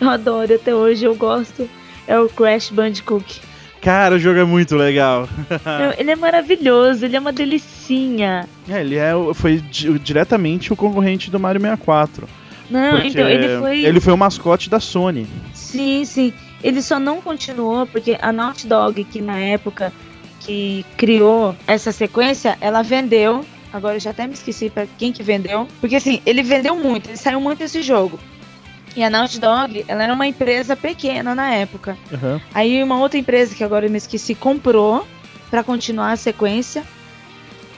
[0.00, 1.68] eu adoro até hoje, eu gosto,
[2.06, 3.42] é o Crash Bandicoot.
[3.82, 5.28] Cara, o jogo é muito legal.
[5.98, 8.48] Ele é maravilhoso, ele é uma delicinha.
[8.68, 12.28] É, ele é, foi di- diretamente o concorrente do Mario 64.
[12.70, 13.84] Não, então, ele foi...
[13.84, 15.26] ele foi o mascote da Sony.
[15.52, 16.32] Sim, sim.
[16.62, 19.92] Ele só não continuou porque a Naughty Dog, que na época
[20.40, 23.44] que criou essa sequência, ela vendeu.
[23.72, 25.66] Agora eu já até me esqueci pra quem que vendeu.
[25.80, 28.18] Porque assim, ele vendeu muito, ele saiu muito esse jogo.
[28.94, 31.96] E a Naughty Dog, ela era uma empresa pequena na época.
[32.12, 32.40] Aham.
[32.52, 35.06] Aí uma outra empresa que agora eu me esqueci comprou
[35.50, 36.82] pra continuar a sequência.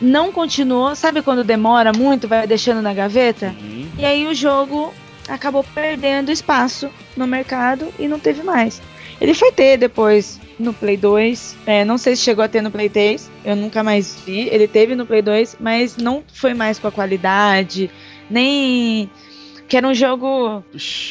[0.01, 3.55] Não continuou, sabe quando demora muito, vai deixando na gaveta?
[3.61, 3.91] Sim.
[3.97, 4.93] E aí o jogo
[5.29, 8.83] acabou perdendo espaço no mercado e não teve mais.
[9.21, 11.57] Ele foi ter depois no Play 2.
[11.67, 13.31] É, não sei se chegou a ter no Play 3.
[13.45, 14.49] Eu nunca mais vi.
[14.49, 17.91] Ele teve no Play 2, mas não foi mais com a qualidade.
[18.29, 19.09] Nem.
[19.69, 20.63] Que era um jogo.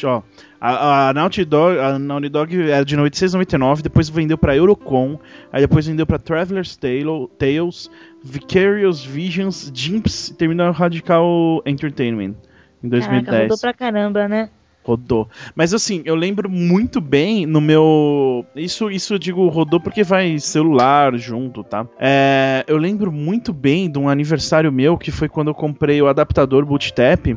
[0.06, 0.22] Ó.
[0.62, 5.20] A, a Naughty Dog, a Naughty Dog era de 96 99, depois vendeu pra Eurocom,
[5.52, 7.90] aí depois vendeu pra Traveler's Tale- Tales,
[8.24, 12.36] Vicarious Visions, Jimps e terminou Radical Entertainment
[12.82, 13.26] em 2010.
[13.26, 14.50] Caraca, rodou pra caramba, né?
[14.86, 15.30] Rodou.
[15.56, 18.46] Mas assim, eu lembro muito bem no meu.
[18.56, 21.86] Isso, isso eu digo rodou porque vai celular junto, tá?
[22.00, 26.08] É, eu lembro muito bem de um aniversário meu que foi quando eu comprei o
[26.08, 27.28] adaptador Bootstrap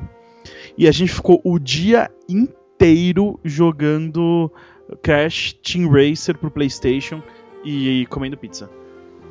[0.76, 4.50] e a gente ficou o dia inteiro jogando
[5.02, 7.22] Crash Team Racer pro PlayStation
[7.64, 8.70] e comendo pizza.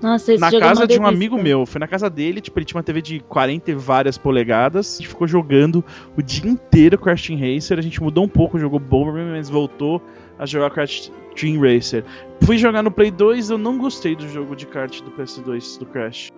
[0.02, 1.66] Nossa, esse Na é casa uma de um amigo meu.
[1.66, 4.96] Foi na casa dele, tipo, ele tinha uma TV de 40 e várias polegadas.
[4.96, 5.84] A gente ficou jogando
[6.18, 7.80] o dia inteiro Crash Team Racer.
[7.80, 10.02] A gente mudou um pouco, jogou Bomberman, mas voltou
[10.38, 12.04] a jogar Crash Team Racer.
[12.42, 15.86] Fui jogar no Play 2, eu não gostei do jogo de kart do PS2 do
[15.86, 16.30] Crash.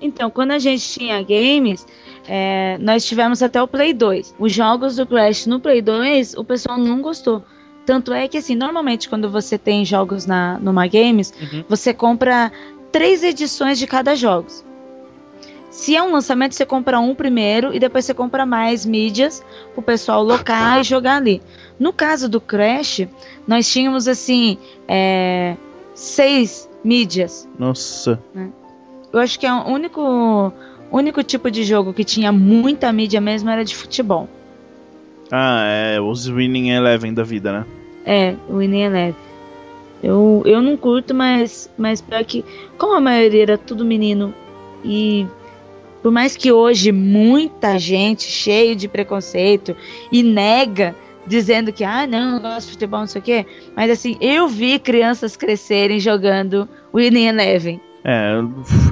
[0.00, 1.86] Então, quando a gente tinha games,
[2.28, 4.34] é, nós tivemos até o Play 2.
[4.38, 7.42] Os jogos do Crash no Play 2, o pessoal não gostou.
[7.86, 11.64] Tanto é que, assim, normalmente quando você tem jogos na, numa games, Uhum.
[11.68, 12.52] você compra
[12.92, 14.48] três edições de cada jogo.
[15.70, 19.44] Se é um lançamento, você compra um primeiro e depois você compra mais mídias
[19.74, 21.42] pro pessoal locar e jogar ali.
[21.78, 23.06] No caso do Crash,
[23.46, 24.56] nós tínhamos assim
[24.88, 25.54] é,
[25.94, 27.46] seis mídias.
[27.58, 28.18] Nossa.
[29.12, 30.52] Eu acho que é o único,
[30.90, 34.28] único tipo de jogo que tinha muita mídia mesmo era de futebol.
[35.30, 37.66] Ah, é os Winning Eleven da vida, né?
[38.04, 39.26] É, o Winning Eleven.
[40.02, 42.44] Eu, eu não curto, mas, mas pior que.
[42.78, 44.34] Como a maioria era tudo menino
[44.84, 45.26] e.
[46.02, 49.74] Por mais que hoje muita gente cheio de preconceito
[50.12, 50.94] e nega,
[51.26, 53.46] dizendo que, ah, não, não gosto de futebol, não sei o quê.
[53.74, 57.80] Mas assim, eu vi crianças crescerem jogando Winning Eleven.
[58.08, 58.36] É,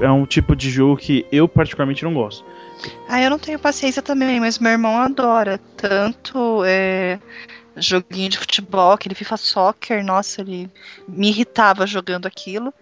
[0.05, 2.45] é um tipo de jogo que eu particularmente não gosto.
[3.09, 5.61] Ah, eu não tenho paciência também, mas meu irmão adora.
[5.77, 7.21] Tanto é,
[7.77, 10.69] joguinho de futebol, aquele FIFA Soccer, nossa, ele
[11.07, 12.75] me irritava jogando aquilo.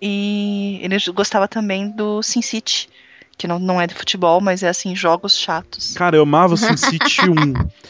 [0.00, 2.88] E ele gostava também do SimCity,
[3.36, 5.94] que não, não é de futebol, mas é assim, jogos chatos.
[5.94, 7.34] Cara, eu amava SimCity 1.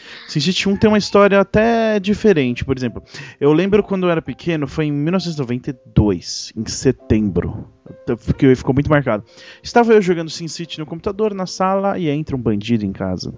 [0.27, 3.03] SimCity 1 tem uma história até diferente, por exemplo.
[3.39, 7.69] Eu lembro quando eu era pequeno, foi em 1992, em setembro.
[8.25, 9.23] Porque ficou muito marcado.
[9.61, 13.33] Estava eu jogando SimCity no computador, na sala, e entra um bandido em casa.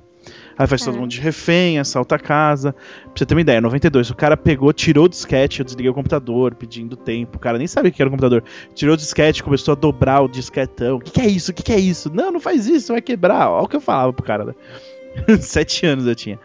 [0.57, 2.73] Aí faz todo mundo de refém, assalta a casa.
[2.73, 5.93] Pra você ter uma ideia, 92, o cara pegou, tirou o disquete, eu desliguei o
[5.93, 7.37] computador, pedindo tempo.
[7.37, 8.43] O cara nem sabia o que era o computador.
[8.73, 10.97] Tirou o disquete, começou a dobrar o disquetão.
[10.97, 11.51] O que, que é isso?
[11.51, 12.11] O que, que é isso?
[12.13, 13.49] Não, não faz isso, vai quebrar.
[13.49, 14.53] Olha o que eu falava pro cara, né?
[15.41, 16.39] Sete anos eu tinha.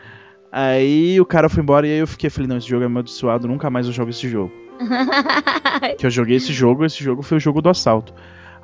[0.51, 3.47] Aí o cara foi embora e aí eu fiquei, falei, não, esse jogo é amaldiçoado,
[3.47, 4.51] nunca mais eu jogo esse jogo.
[5.99, 8.13] que eu joguei esse jogo, esse jogo foi o jogo do assalto.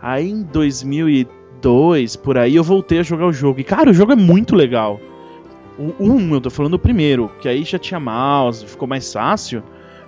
[0.01, 3.61] Aí em 2002, por aí, eu voltei a jogar o jogo.
[3.61, 5.01] E cara, o jogo é muito legal.
[5.79, 9.63] O 1, eu tô falando o primeiro, que aí já tinha mouse, ficou mais fácil.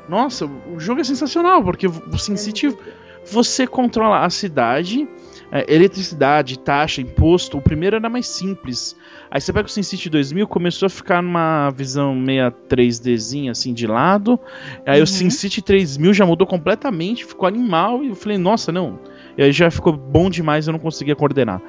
[0.08, 2.76] Nossa, o jogo é sensacional, porque o SimCity
[3.24, 5.08] você controla a cidade,
[5.50, 7.58] é, eletricidade, taxa, imposto.
[7.58, 8.96] O primeiro era mais simples.
[9.30, 13.86] Aí você pega o SimCity 2000, começou a ficar numa visão meia 3Dzinha assim de
[13.86, 14.38] lado.
[14.84, 18.04] Aí o SimCity 3000 já mudou completamente, ficou animal.
[18.04, 18.98] E eu falei, nossa, não.
[19.36, 21.60] E aí já ficou bom demais, eu não conseguia coordenar.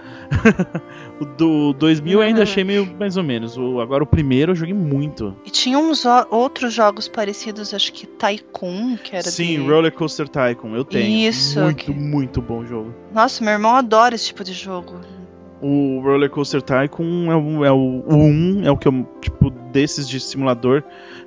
[1.19, 3.57] o do 2000 eu ainda achei meio mais ou menos.
[3.57, 5.35] O, agora o primeiro eu joguei muito.
[5.45, 9.69] E tinha uns outros jogos parecidos, acho que Tycoon, que era Sim, de...
[9.69, 11.27] Roller Coaster Tycoon, eu tenho.
[11.27, 12.93] Isso, Muito, que- muito bom jogo.
[13.13, 15.01] Nossa, meu irmão adora esse tipo de jogo.
[15.61, 19.49] O Roller Coaster Tycoon é o, é o, o 1, é o que eu, tipo,
[19.49, 20.83] desses de simulador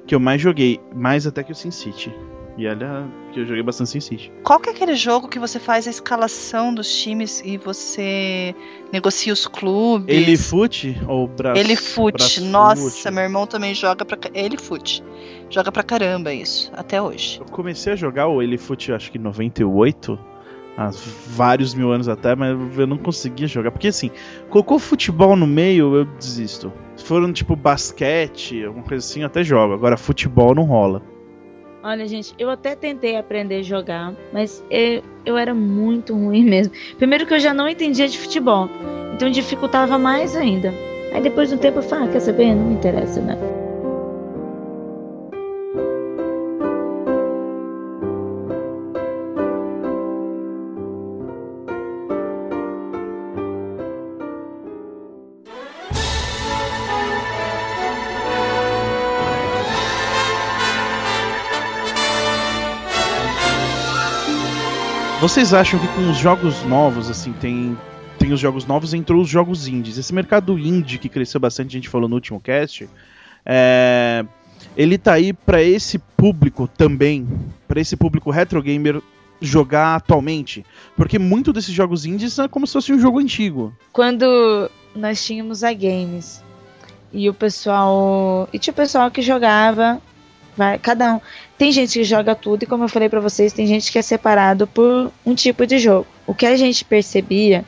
[0.06, 0.80] que eu mais joguei.
[0.94, 2.14] Mais até que o SimCity.
[2.58, 4.30] E olha que eu joguei bastante SimCity.
[4.42, 8.54] Qual que é aquele jogo que você faz a escalação dos times e você
[8.92, 10.14] negocia os clubes?
[10.14, 11.58] Elefute ou Bras...
[11.58, 12.18] Elefute.
[12.18, 12.40] Brasfoot?
[12.50, 14.16] Nossa, meu irmão também joga pra.
[14.16, 15.02] ca- Elefute.
[15.48, 17.38] Joga pra caramba isso, até hoje.
[17.40, 20.18] Eu comecei a jogar o Elefute, acho que em 98,
[20.76, 20.90] há
[21.28, 23.70] vários mil anos até, mas eu não conseguia jogar.
[23.70, 24.10] Porque assim,
[24.48, 26.72] colocou futebol no meio, eu desisto.
[26.96, 29.72] Se for tipo basquete, alguma coisa assim, eu até jogo.
[29.74, 31.02] Agora futebol não rola.
[31.82, 36.72] Olha, gente, eu até tentei aprender a jogar, mas eu, eu era muito ruim mesmo.
[36.98, 38.68] Primeiro que eu já não entendia de futebol,
[39.14, 40.74] então dificultava mais ainda.
[41.12, 42.54] Aí depois de um tempo eu falei, ah, quer saber?
[42.54, 43.36] Não me interessa, né?
[65.20, 67.76] Vocês acham que com os jogos novos, assim, tem,
[68.18, 69.98] tem os jogos novos, entrou os jogos indies.
[69.98, 72.88] Esse mercado indie que cresceu bastante, a gente falou no último cast,
[73.44, 74.24] é,
[74.74, 77.28] ele tá aí pra esse público também,
[77.68, 79.02] pra esse público retro gamer
[79.42, 80.64] jogar atualmente,
[80.96, 83.74] porque muito desses jogos indies é como se fosse um jogo antigo.
[83.92, 86.42] Quando nós tínhamos a games
[87.12, 88.48] e o pessoal.
[88.54, 90.00] E tinha o pessoal que jogava.
[90.56, 91.20] Vai, cada um.
[91.56, 94.02] Tem gente que joga tudo, e como eu falei pra vocês, tem gente que é
[94.02, 96.06] separado por um tipo de jogo.
[96.26, 97.64] O que a gente percebia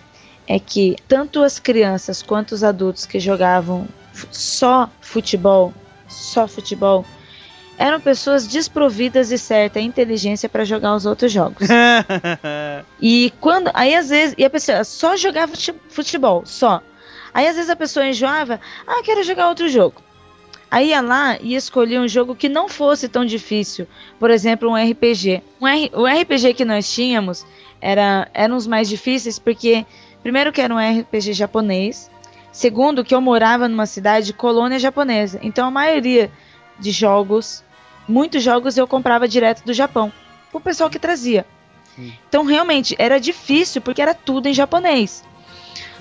[0.47, 3.87] é que tanto as crianças quanto os adultos que jogavam
[4.31, 5.73] só futebol,
[6.09, 7.05] só futebol,
[7.79, 11.67] eram pessoas desprovidas de certa inteligência para jogar os outros jogos.
[13.01, 13.71] E quando.
[13.75, 14.35] Aí às vezes.
[14.39, 16.81] E a pessoa só jogava fute- futebol, só.
[17.35, 20.03] Aí às vezes a pessoa enjoava, ah, quero jogar outro jogo.
[20.73, 23.87] Aí ia lá e escolhia um jogo que não fosse tão difícil.
[24.19, 25.43] Por exemplo, um RPG.
[25.61, 27.45] Um R- o RPG que nós tínhamos
[27.79, 29.85] era, eram os mais difíceis porque,
[30.23, 32.11] primeiro, que era um RPG japonês.
[32.51, 35.39] Segundo, que eu morava numa cidade colônia japonesa.
[35.43, 36.31] Então a maioria
[36.81, 37.63] de jogos,
[38.09, 40.11] muitos jogos eu comprava direto do Japão.
[40.55, 41.45] O pessoal que trazia.
[42.29, 45.23] Então realmente era difícil porque era tudo em japonês.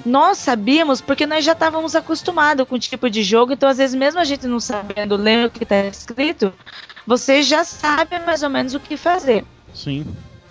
[0.05, 3.95] Nós sabíamos porque nós já estávamos acostumados com o tipo de jogo, então às vezes
[3.95, 6.53] mesmo a gente não sabendo ler o que está escrito,
[7.05, 9.43] você já sabe mais ou menos o que fazer.
[9.73, 10.05] Sim.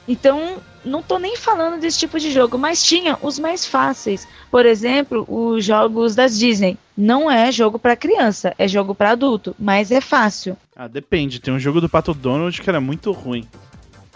[0.06, 4.26] Então, não tô nem falando desse tipo de jogo, mas tinha os mais fáceis.
[4.50, 6.76] Por exemplo, os jogos das Disney.
[6.96, 10.56] Não é jogo para criança, é jogo para adulto, mas é fácil.
[10.74, 11.40] Ah, depende.
[11.40, 13.46] Tem um jogo do Pato Donald que era muito ruim.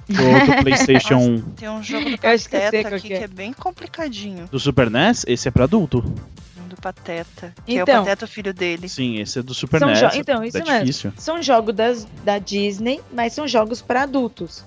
[0.09, 0.17] Do
[0.63, 1.41] PlayStation 1.
[1.57, 3.19] Tem um jogo do Pateta aqui que é.
[3.19, 4.47] que é bem complicadinho.
[4.51, 6.01] Do Super NES, esse é pra adulto.
[6.69, 7.55] Do Pateta.
[7.67, 8.05] Que é o Então.
[8.05, 8.89] Pateta, o filho dele.
[8.89, 10.01] Sim, esse é do Super São NES.
[10.01, 10.81] jo- então, isso é mesmo.
[10.81, 11.13] difícil.
[11.17, 14.65] São jogos das, da Disney, mas são jogos para adultos.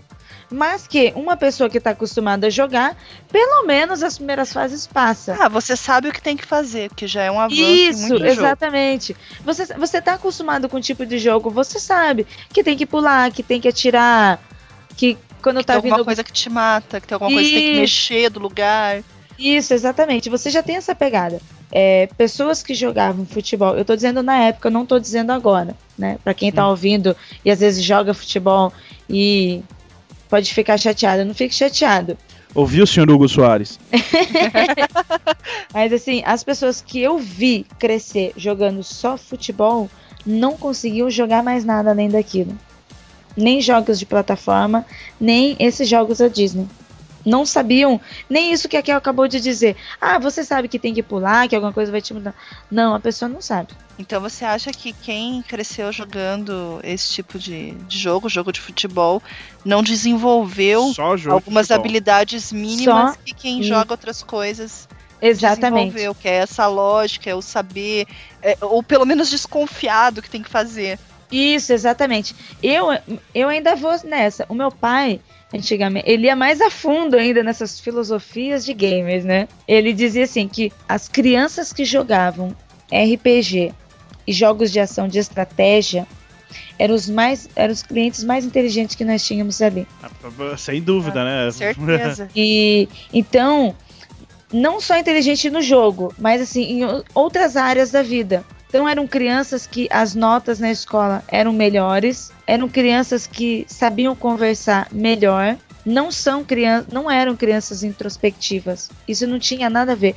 [0.49, 2.95] Mas que uma pessoa que está acostumada a jogar,
[3.29, 5.35] pelo menos as primeiras fases passa.
[5.38, 8.13] Ah, você sabe o que tem que fazer, que já é um avanço Isso, muito
[8.19, 8.25] jogo.
[8.25, 9.13] exatamente.
[9.43, 13.29] Você, você tá acostumado com o tipo de jogo, você sabe que tem que pular,
[13.29, 14.39] que tem que atirar,
[14.95, 16.05] que quando Que tá tem alguma vindo.
[16.05, 17.81] coisa que te mata, que tem alguma coisa que tem que Isso.
[17.81, 19.03] mexer do lugar.
[19.38, 20.29] Isso, exatamente.
[20.29, 21.39] Você já tem essa pegada.
[21.71, 25.75] É, pessoas que jogavam futebol, eu tô dizendo na época, eu não tô dizendo agora,
[25.97, 26.17] né?
[26.23, 28.71] Pra quem tá ouvindo e às vezes joga futebol
[29.09, 29.61] e
[30.29, 32.17] pode ficar chateado, não fique chateado.
[32.55, 33.77] Ouviu, senhor Hugo Soares?
[35.73, 39.89] Mas assim, as pessoas que eu vi crescer jogando só futebol
[40.25, 42.57] não conseguiam jogar mais nada além daquilo.
[43.38, 44.85] Nem jogos de plataforma,
[45.21, 46.67] nem esses jogos da Disney.
[47.25, 49.75] Não sabiam nem isso que a Kel acabou de dizer.
[49.99, 52.33] Ah, você sabe que tem que pular, que alguma coisa vai te mudar.
[52.71, 53.73] Não, a pessoa não sabe.
[53.99, 59.21] Então você acha que quem cresceu jogando esse tipo de, de jogo, jogo de futebol,
[59.65, 61.75] não desenvolveu de algumas futebol.
[61.75, 63.67] habilidades mínimas Só que quem isso.
[63.69, 64.88] joga outras coisas
[65.21, 65.88] Exatamente.
[65.91, 68.07] desenvolveu, que é essa lógica, é o saber,
[68.41, 70.97] é, ou pelo menos desconfiado que tem que fazer.
[71.32, 72.36] Isso, exatamente.
[72.61, 72.88] Eu,
[73.34, 74.45] eu ainda vou nessa.
[74.49, 75.19] O meu pai,
[75.53, 79.47] antigamente, ele ia mais a fundo ainda nessas filosofias de gamers, né?
[79.67, 82.55] Ele dizia assim que as crianças que jogavam
[82.91, 83.73] RPG
[84.25, 86.07] e jogos de ação de estratégia
[86.80, 89.88] eram os mais eram os clientes mais inteligentes que nós tínhamos ali.
[90.57, 91.51] Sem dúvida, né?
[91.51, 92.30] Certeza.
[92.36, 93.75] E então,
[94.53, 98.45] não só inteligente no jogo, mas assim, em outras áreas da vida.
[98.70, 104.89] Então eram crianças que as notas na escola eram melhores, eram crianças que sabiam conversar
[104.91, 108.89] melhor, não são crianças, não eram crianças introspectivas.
[109.07, 110.15] Isso não tinha nada a ver.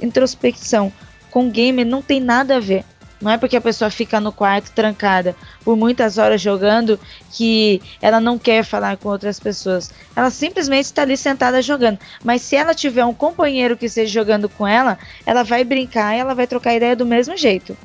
[0.00, 0.92] Introspecção
[1.30, 2.84] com gamer não tem nada a ver.
[3.20, 6.98] Não é porque a pessoa fica no quarto trancada por muitas horas jogando
[7.32, 9.92] que ela não quer falar com outras pessoas.
[10.14, 11.98] Ela simplesmente está ali sentada jogando.
[12.22, 16.20] Mas se ela tiver um companheiro que esteja jogando com ela, ela vai brincar e
[16.20, 17.76] ela vai trocar ideia do mesmo jeito.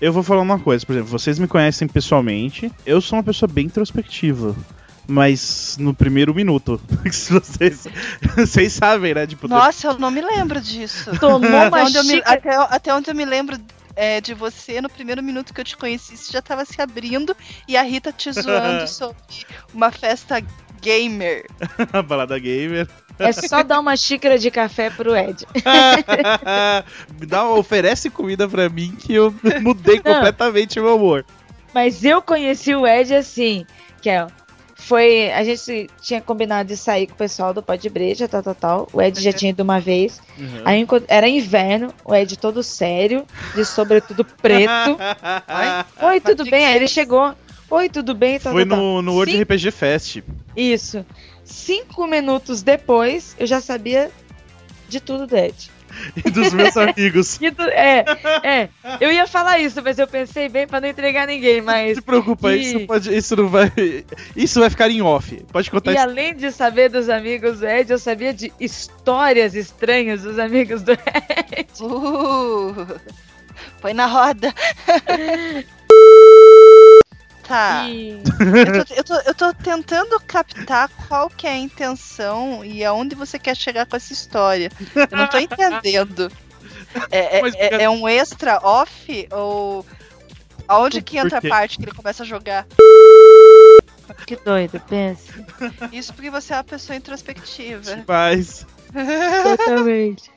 [0.00, 3.50] Eu vou falar uma coisa, por exemplo, vocês me conhecem pessoalmente, eu sou uma pessoa
[3.52, 4.54] bem introspectiva.
[5.08, 6.80] Mas no primeiro minuto.
[7.12, 7.86] Se vocês,
[8.36, 9.26] vocês sabem, né?
[9.26, 11.16] Tipo, Nossa, eu não me lembro disso.
[11.20, 13.56] Tomou até, uma onde me, até, até onde eu me lembro
[13.96, 17.34] é, de você, no primeiro minuto que eu te conheci, você já tava se abrindo
[17.66, 19.16] e a Rita te zoando sobre
[19.72, 20.40] uma festa
[20.82, 21.46] gamer.
[21.92, 22.86] a balada gamer.
[23.18, 25.46] É só dar uma xícara de café pro Ed.
[27.18, 30.14] Me dá, oferece comida pra mim que eu mudei Não.
[30.14, 31.24] completamente meu humor.
[31.72, 33.64] Mas eu conheci o Ed assim,
[34.02, 34.28] Kel.
[34.86, 35.32] Foi.
[35.32, 38.54] A gente tinha combinado de sair com o pessoal do Pó de Breja, tal, tal,
[38.54, 38.88] tal.
[38.92, 39.36] O Ed já Uhum.
[39.36, 40.20] tinha ido uma vez.
[40.38, 40.62] Uhum.
[40.64, 44.70] Aí era inverno, o Ed todo sério, de sobretudo preto.
[46.06, 46.64] Oi, tudo bem?
[46.66, 47.34] Aí ele chegou.
[47.68, 48.38] Oi, tudo bem?
[48.38, 50.18] Tal, Foi tal, no, no World Sim, RPG Fest.
[50.56, 51.04] Isso.
[51.44, 54.12] cinco minutos depois, eu já sabia
[54.88, 55.68] de tudo do Ed.
[56.24, 57.38] E dos meus amigos.
[57.42, 58.04] E do- é,
[58.42, 58.68] é.
[59.00, 61.96] Eu ia falar isso, mas eu pensei bem pra não entregar ninguém, Não mas.
[61.96, 63.72] se preocupa, E- isso, pode, isso não vai.
[64.34, 65.34] Isso vai ficar em off.
[65.52, 66.02] Pode contar E isso.
[66.04, 70.92] além de saber dos amigos do Ed, eu sabia de histórias estranhas dos amigos do
[70.92, 71.66] Ed.
[71.80, 72.86] Uh,
[73.80, 74.52] põe na roda.
[77.46, 77.86] Tá.
[77.88, 78.22] E-
[78.66, 83.14] Eu tô, eu, tô, eu tô tentando captar qual que é a intenção e aonde
[83.14, 84.70] você quer chegar com essa história.
[85.10, 86.30] Eu não tô entendendo.
[87.10, 89.84] É, é- Mas- é- é um extra off ou
[90.68, 92.66] aonde que entra a parte que ele começa a jogar?
[94.26, 95.32] Que doido, pensa.
[95.92, 98.04] Isso porque você é uma pessoa introspectiva.
[98.06, 98.66] Mas.
[99.42, 100.30] Totalmente.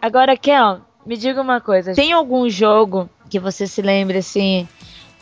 [0.00, 1.94] Agora, Kel, me diga uma coisa.
[1.94, 4.68] Tem algum jogo que você se lembre, assim,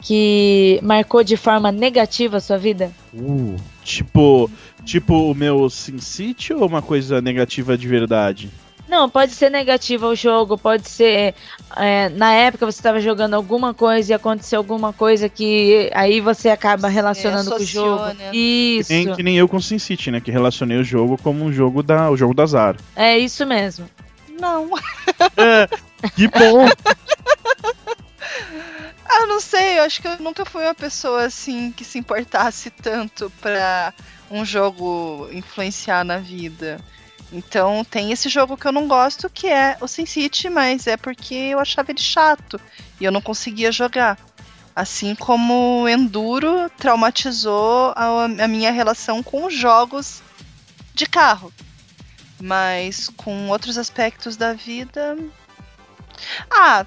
[0.02, 2.92] que marcou de forma negativa a sua vida?
[3.14, 4.50] Uh, tipo.
[4.84, 8.48] Tipo o meu Sin City ou uma coisa negativa de verdade?
[8.88, 11.34] Não, pode ser negativo o jogo, pode ser
[11.76, 16.50] é, na época você estava jogando alguma coisa e aconteceu alguma coisa que aí você
[16.50, 18.04] acaba relacionando com o jogo.
[18.14, 18.30] né?
[18.32, 20.20] Isso, Que nem, que nem eu com Sin City, né?
[20.20, 22.76] Que relacionei o jogo como um jogo da, o jogo da Zara.
[22.94, 23.86] é isso mesmo.
[24.40, 24.70] Não.
[26.14, 26.68] Que bom!
[29.18, 31.98] Ah, eu não sei, eu acho que eu nunca fui uma pessoa assim que se
[31.98, 33.94] importasse tanto pra
[34.30, 36.78] um jogo influenciar na vida.
[37.32, 40.98] Então tem esse jogo que eu não gosto, que é o Sin City, mas é
[40.98, 42.60] porque eu achava ele chato
[43.00, 44.18] e eu não conseguia jogar.
[44.74, 50.22] Assim como o Enduro traumatizou a, a minha relação com os jogos
[50.92, 51.50] de carro.
[52.38, 55.16] Mas com outros aspectos da vida.
[56.50, 56.84] Ah,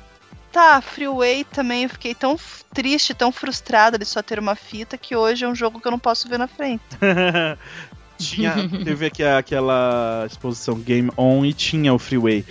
[0.52, 2.38] Tá, Freeway também eu fiquei tão
[2.74, 5.91] triste, tão frustrada de só ter uma fita que hoje é um jogo que eu
[5.91, 6.82] não posso ver na frente.
[8.18, 12.43] tinha, teve aqui aquela exposição Game On e tinha o Freeway.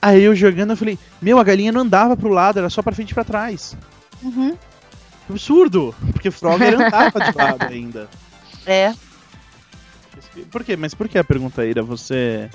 [0.00, 2.94] Aí eu jogando, eu falei, meu, a galinha não andava pro lado, era só pra
[2.94, 3.76] frente e pra trás.
[4.22, 4.56] Uhum.
[5.28, 5.94] Absurdo!
[6.12, 8.08] Porque o Frogger andava de lado ainda.
[8.64, 8.94] É.
[10.50, 10.76] Por quê?
[10.76, 11.82] Mas por que a pergunta, Ira?
[11.82, 12.48] Você.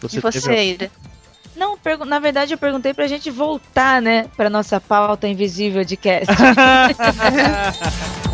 [0.00, 0.90] Você, e você, teve- Ira?
[1.54, 6.32] Não, na verdade eu perguntei pra gente voltar, né, pra nossa pauta invisível de cast.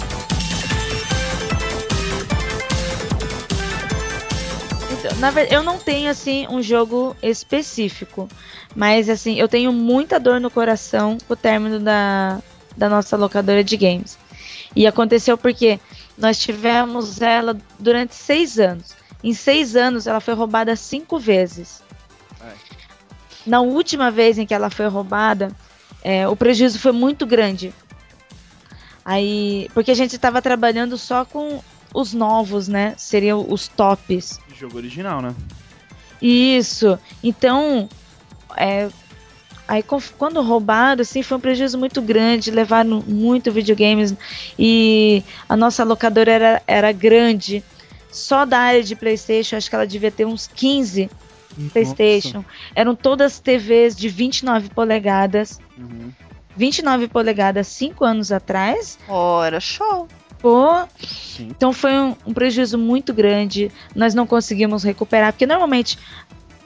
[4.99, 8.29] Então, na verdade, eu não tenho assim um jogo específico,
[8.75, 12.41] mas assim, eu tenho muita dor no coração com o término da,
[12.77, 14.19] da nossa locadora de games.
[14.75, 15.79] E aconteceu porque
[16.17, 18.97] nós tivemos ela durante seis anos.
[19.23, 21.83] Em seis anos, ela foi roubada cinco vezes.
[23.49, 25.51] Na última vez em que ela foi roubada,
[26.05, 27.73] é, o prejuízo foi muito grande.
[29.03, 31.63] Aí, porque a gente estava trabalhando só com
[31.95, 32.93] os novos, né?
[32.99, 34.39] Seriam os tops.
[34.55, 35.35] Jogo original, né?
[36.21, 36.99] Isso.
[37.25, 37.89] Então,
[38.55, 38.91] é,
[39.67, 39.83] aí
[40.19, 44.15] quando roubado, assim, foi um prejuízo muito grande, levaram muito videogames
[44.59, 47.65] e a nossa locadora era, era grande.
[48.13, 51.09] Só da área de PlayStation, acho que ela devia ter uns 15
[51.73, 52.45] PlayStation.
[52.75, 55.61] Eram todas TVs de 29 polegadas.
[55.77, 55.93] Nossa.
[55.93, 56.13] Uhum.
[56.57, 58.99] 29 polegadas 5 anos atrás.
[59.09, 60.09] Ora, show.
[60.41, 61.49] Pô, Sim.
[61.51, 63.71] então foi um, um prejuízo muito grande.
[63.95, 65.99] Nós não conseguimos recuperar, porque normalmente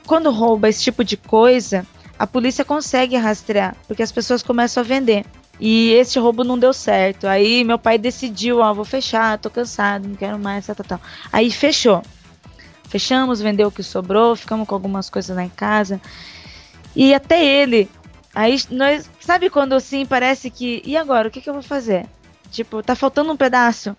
[0.07, 1.87] quando rouba esse tipo de coisa,
[2.19, 5.25] a polícia consegue rastrear, porque as pessoas começam a vender.
[5.61, 7.27] E esse roubo não deu certo.
[7.27, 11.01] Aí meu pai decidiu, ó, vou fechar, tô cansado, não quero mais, tal, tal, tal.
[11.33, 12.03] Aí fechou.
[12.93, 15.99] Fechamos, vendeu o que sobrou, ficamos com algumas coisas lá em casa.
[16.95, 17.89] E até ele.
[18.35, 19.11] Aí nós.
[19.19, 20.83] Sabe quando assim parece que.
[20.85, 21.29] E agora?
[21.29, 22.05] O que, que eu vou fazer?
[22.51, 23.97] Tipo, tá faltando um pedaço.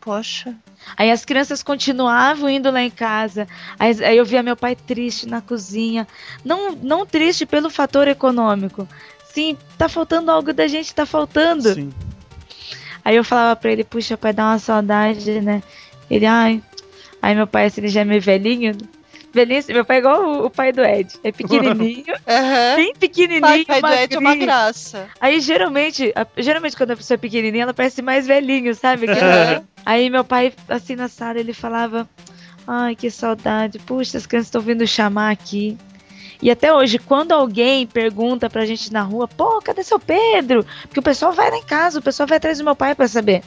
[0.00, 0.52] Poxa.
[0.96, 3.46] Aí as crianças continuavam indo lá em casa.
[3.78, 6.04] Aí, aí eu via meu pai triste na cozinha.
[6.44, 8.88] Não, não triste pelo fator econômico.
[9.32, 11.72] Sim, tá faltando algo da gente, tá faltando.
[11.72, 11.92] Sim.
[13.04, 15.62] Aí eu falava pra ele, puxa, pai, dá uma saudade, né?
[16.10, 16.60] Ele, ai.
[17.24, 18.76] Aí meu pai, assim, ele já é meio velhinho.
[19.32, 21.08] Velhinho, assim, meu pai é igual o, o pai do Ed.
[21.24, 22.76] É pequenininho, Aham.
[22.76, 24.46] bem pequenininho, Pai, pai do Ed é uma magrinho.
[24.46, 25.06] graça.
[25.20, 29.06] Aí geralmente, a- geralmente quando a pessoa é pequenininha, ela parece mais velhinho, sabe?
[29.10, 29.64] Aham.
[29.86, 32.06] Aí meu pai, assim na sala, ele falava:
[32.66, 35.76] Ai, que saudade, puxa, as crianças estão vindo chamar aqui.
[36.42, 40.64] E até hoje, quando alguém pergunta pra gente na rua, pô, cadê seu Pedro?
[40.82, 43.08] Porque o pessoal vai lá em casa, o pessoal vai atrás do meu pai pra
[43.08, 43.42] saber.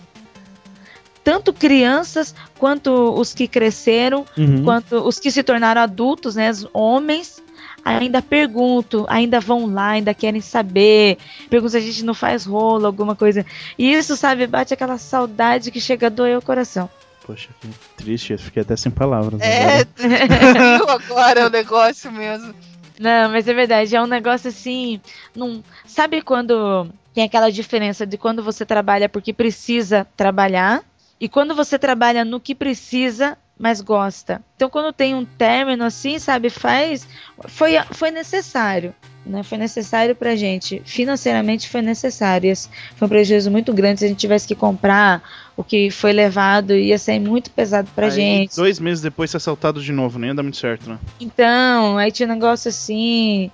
[1.28, 4.63] Tanto crianças quanto os que cresceram, Uhum.
[4.63, 7.43] quanto os que se tornaram adultos, né, os homens,
[7.84, 11.17] ainda perguntam, ainda vão lá, ainda querem saber,
[11.49, 13.45] perguntam se a gente não faz rolo, alguma coisa.
[13.78, 16.89] E isso, sabe, bate aquela saudade que chega a doer o coração.
[17.25, 17.67] Poxa, que
[17.97, 19.41] triste, eu fiquei até sem palavras.
[19.41, 20.86] É, agora.
[20.93, 22.53] agora o negócio mesmo.
[22.97, 25.01] Não, mas é verdade, é um negócio assim.
[25.36, 25.61] Não...
[25.86, 30.82] Sabe quando tem aquela diferença de quando você trabalha porque precisa trabalhar
[31.20, 34.41] e quando você trabalha no que precisa, mas gosta.
[34.55, 37.07] Então, quando tem um término assim, sabe, faz.
[37.47, 38.93] Foi, foi necessário.
[39.26, 39.41] Né?
[39.41, 40.82] Foi necessário pra gente.
[40.86, 42.49] Financeiramente foi necessário.
[42.51, 43.99] Esse foi um prejuízo muito grande.
[43.99, 45.24] Se a gente tivesse que comprar
[45.55, 48.55] o que foi levado, ia sair muito pesado pra Aí, gente.
[48.55, 50.99] Dois meses depois ser assaltado de novo, nem ia dar muito certo, né?
[51.20, 53.49] Então, aí tinha um negócio assim.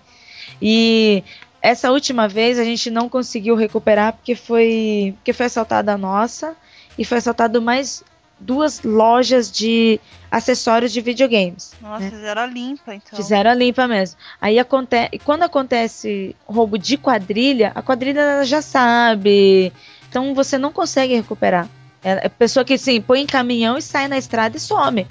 [0.62, 1.24] E
[1.62, 6.58] essa última vez a gente não conseguiu recuperar porque foi, porque foi assaltada a nossa
[6.98, 8.04] e foi assaltado mais
[8.40, 11.74] duas lojas de acessórios de videogames.
[11.82, 12.10] Nossa, É.
[12.10, 13.16] fizeram a limpa, então.
[13.16, 14.18] Fizeram a limpa mesmo.
[14.42, 19.72] Aí acontece, quando acontece roubo de quadrilha, a quadrilha já sabe.
[20.10, 21.68] Então você não consegue recuperar.
[22.04, 25.08] É é pessoa que assim, põe em caminhão e sai na estrada e some.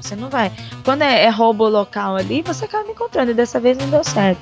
[0.00, 0.52] Você não vai.
[0.84, 3.30] Quando é, é roubo local ali, você acaba encontrando.
[3.30, 4.40] E dessa vez não deu certo.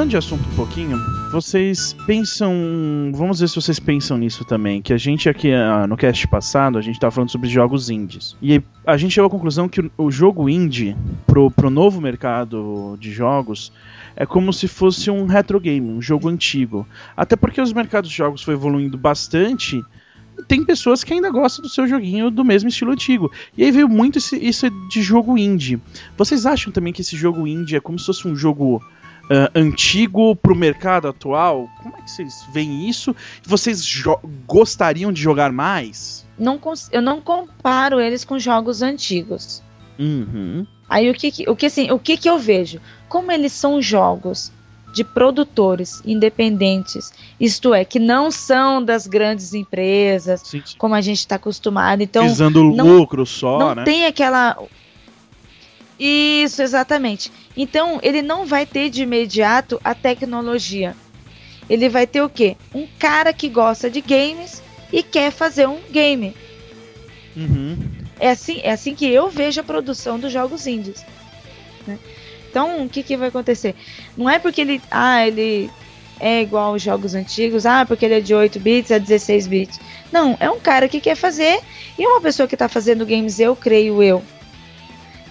[0.00, 0.98] Mudando de assunto um pouquinho,
[1.30, 3.12] vocês pensam.
[3.12, 4.80] Vamos ver se vocês pensam nisso também.
[4.80, 8.34] Que a gente aqui ah, no cast passado, a gente tava falando sobre jogos indies.
[8.40, 10.96] E a gente chegou à conclusão que o, jogo indie,
[11.26, 13.70] pro, pro novo mercado de jogos,
[14.16, 16.88] é como se fosse um retro game, um jogo antigo.
[17.14, 19.84] Até porque os mercados de jogos foi evoluindo bastante.
[20.48, 23.30] Tem pessoas que ainda gostam do seu joguinho do mesmo estilo antigo.
[23.54, 25.78] E aí veio muito esse- isso de jogo indie.
[26.16, 28.82] Vocês acham também que esse jogo indie é como se fosse um jogo
[29.30, 31.68] ah, antigo pro mercado atual?
[31.82, 33.14] Como é que vocês veem isso?
[33.44, 33.82] Vocês
[34.46, 36.26] gostariam de jogar mais?
[36.38, 36.58] Não
[36.90, 39.62] eu não comparo eles com jogos antigos.
[39.98, 40.66] Uhum.
[40.88, 42.80] Aí o que, que- o que assim, o que que eu vejo?
[43.08, 44.50] Como eles são jogos
[44.92, 50.74] de produtores independentes, isto é, que não são das grandes empresas, Sim, sim.
[50.78, 52.02] como a gente está acostumado.
[52.02, 53.84] Então, Visando não- lucro só, não né?
[53.84, 54.56] tem aquela.
[56.00, 57.30] Isso, exatamente.
[57.54, 60.96] Então, ele não vai ter de imediato a tecnologia.
[61.68, 62.56] Ele vai ter o quê?
[62.74, 66.34] Um cara que gosta de games e quer fazer um game.
[67.36, 67.76] Uhum.
[68.18, 71.04] É assim, é assim que eu vejo a produção dos jogos indies.
[71.86, 71.98] né?
[72.50, 73.74] Então, o que, que vai acontecer?
[74.16, 75.70] Não é porque ele, ah, ele
[76.18, 79.78] é igual aos jogos antigos, ah, porque ele é de 8 bits, é 16 bits.
[80.10, 81.60] Não, é um cara que quer fazer
[81.98, 84.22] e uma pessoa que está fazendo games, eu creio eu,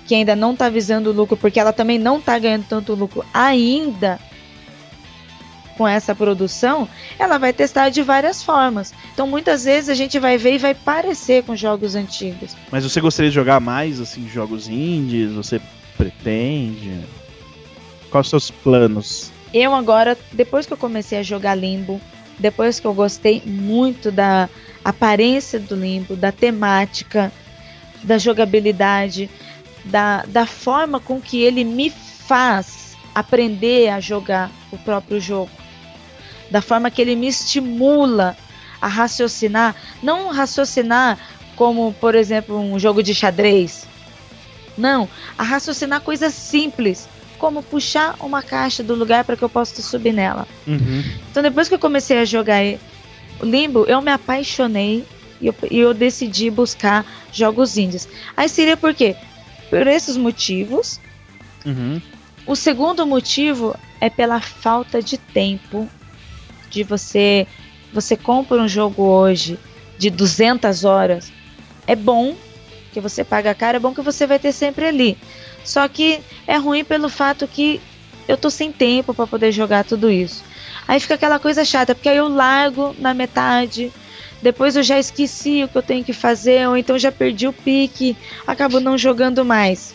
[0.09, 4.19] que ainda não está visando lucro, porque ela também não está ganhando tanto lucro ainda
[5.77, 6.89] com essa produção,
[7.19, 8.91] ela vai testar de várias formas.
[9.13, 12.57] Então, muitas vezes a gente vai ver e vai parecer com jogos antigos.
[12.71, 15.31] Mas você gostaria de jogar mais assim jogos indies?
[15.33, 15.61] Você
[15.95, 17.01] pretende?
[18.09, 19.31] Quais os seus planos?
[19.53, 22.01] Eu agora, depois que eu comecei a jogar Limbo,
[22.39, 24.49] depois que eu gostei muito da
[24.83, 27.31] aparência do Limbo, da temática,
[28.03, 29.29] da jogabilidade,
[29.85, 35.51] da, da forma com que ele me faz aprender a jogar o próprio jogo,
[36.49, 38.37] da forma que ele me estimula
[38.81, 41.17] a raciocinar, não raciocinar
[41.55, 43.87] como, por exemplo, um jogo de xadrez.
[44.77, 49.81] Não, a raciocinar coisas simples, como puxar uma caixa do lugar para que eu possa
[49.81, 50.47] subir nela.
[50.65, 51.03] Uhum.
[51.29, 52.61] Então depois que eu comecei a jogar
[53.41, 55.05] o Limbo, eu me apaixonei
[55.41, 58.07] e eu, e eu decidi buscar jogos indies.
[58.35, 59.15] Aí seria por quê?
[59.69, 60.99] Por esses motivos.
[61.65, 62.01] Uhum.
[62.45, 65.87] O segundo motivo é pela falta de tempo
[66.69, 67.47] de você
[67.91, 69.59] você compra um jogo hoje
[69.97, 71.31] de 200 horas.
[71.87, 72.35] É bom
[72.91, 75.17] que você paga caro, é bom que você vai ter sempre ali.
[75.63, 77.81] Só que é ruim pelo fato que
[78.27, 80.43] eu tô sem tempo para poder jogar tudo isso.
[80.87, 83.91] Aí fica aquela coisa chata, porque aí eu largo na metade,
[84.41, 87.53] depois eu já esqueci o que eu tenho que fazer, ou então já perdi o
[87.53, 88.15] pique,
[88.47, 89.93] acabo não jogando mais.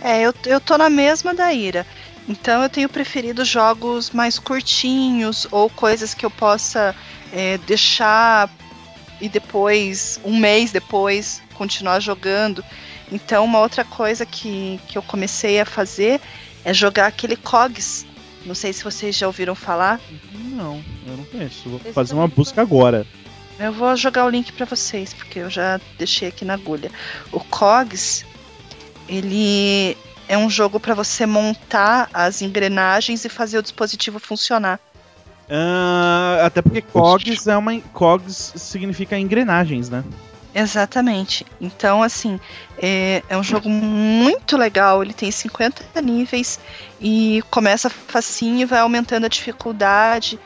[0.00, 1.86] É, eu, eu tô na mesma da Ira.
[2.28, 6.94] Então eu tenho preferido jogos mais curtinhos ou coisas que eu possa
[7.32, 8.50] é, deixar
[9.20, 12.62] e depois, um mês depois, continuar jogando.
[13.10, 16.20] Então uma outra coisa que, que eu comecei a fazer
[16.64, 18.06] é jogar aquele COGS.
[18.44, 19.98] Não sei se vocês já ouviram falar.
[20.34, 21.68] Não, eu não conheço.
[21.68, 23.06] Vou fazer uma busca agora.
[23.58, 26.90] Eu vou jogar o link pra vocês, porque eu já deixei aqui na agulha.
[27.32, 28.24] O COGS,
[29.08, 29.96] ele
[30.28, 34.78] é um jogo para você montar as engrenagens e fazer o dispositivo funcionar.
[35.50, 37.80] Ah, até porque COGS é uma.
[37.80, 40.04] COGS significa engrenagens, né?
[40.54, 41.46] Exatamente.
[41.60, 42.38] Então, assim,
[42.80, 45.02] é, é um jogo muito legal.
[45.02, 46.60] Ele tem 50 níveis
[47.00, 50.38] e começa facinho e vai aumentando a dificuldade.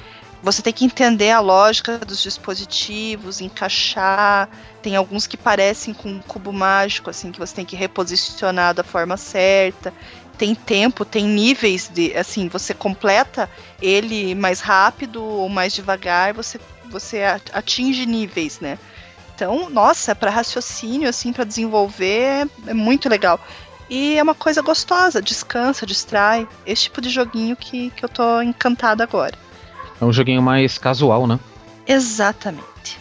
[0.43, 4.49] Você tem que entender a lógica dos dispositivos, encaixar.
[4.83, 8.83] Tem alguns que parecem com um cubo mágico, assim, que você tem que reposicionar da
[8.83, 9.95] forma certa.
[10.37, 12.17] Tem tempo, tem níveis de.
[12.17, 13.49] Assim, você completa
[13.81, 16.59] ele mais rápido ou mais devagar, você,
[16.91, 17.23] você
[17.53, 18.79] atinge níveis, né?
[19.37, 23.39] Então, nossa, para raciocínio, assim, para desenvolver, é, é muito legal.
[23.89, 26.49] E é uma coisa gostosa, descansa, distrai.
[26.67, 29.39] Esse tipo de joguinho que, que eu tô encantada agora.
[30.03, 31.39] É um joguinho mais casual, né?
[31.87, 32.99] Exatamente.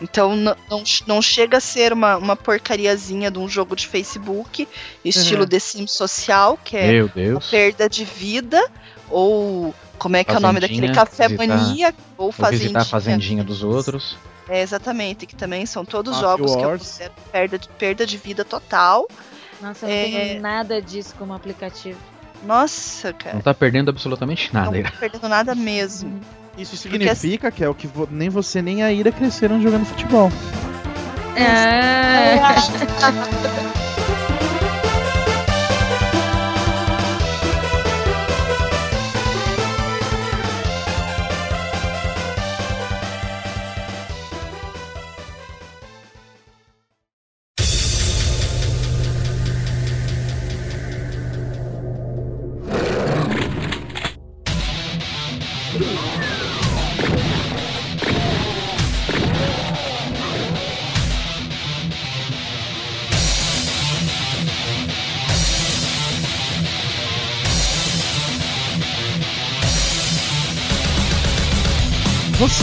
[0.00, 0.54] Então não,
[1.06, 4.68] não chega a ser uma, uma porcariazinha de um jogo de Facebook,
[5.04, 5.48] estilo Uhum.
[5.48, 7.46] The Sims social, que é Meu a Deus.
[7.50, 8.62] perda de vida,
[9.10, 12.60] ou como é que é o nome daquele café visitar- mania, ou fazendinha.
[12.60, 14.16] visitar a fazendinha dos outros.
[14.48, 16.82] É, exatamente, que também são todos Mafia jogos que eu Wars.
[16.82, 19.08] considero perda de, perda de vida total.
[19.60, 20.28] Nossa, eu não É.
[20.28, 21.98] tenho nada disso como aplicativo.
[22.44, 23.34] Nossa, cara.
[23.36, 24.82] Não tá perdendo absolutamente Não nada.
[24.82, 26.20] tô perdendo nada mesmo.
[26.56, 29.84] Isso Porque significa que é o que vo- nem você nem a Ira cresceram jogando
[29.86, 30.30] futebol.
[31.36, 32.38] É.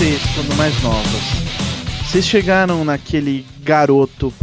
[0.02, 1.22] Vocês, quando mais novas,
[2.10, 4.34] vocês chegaram naquele garoto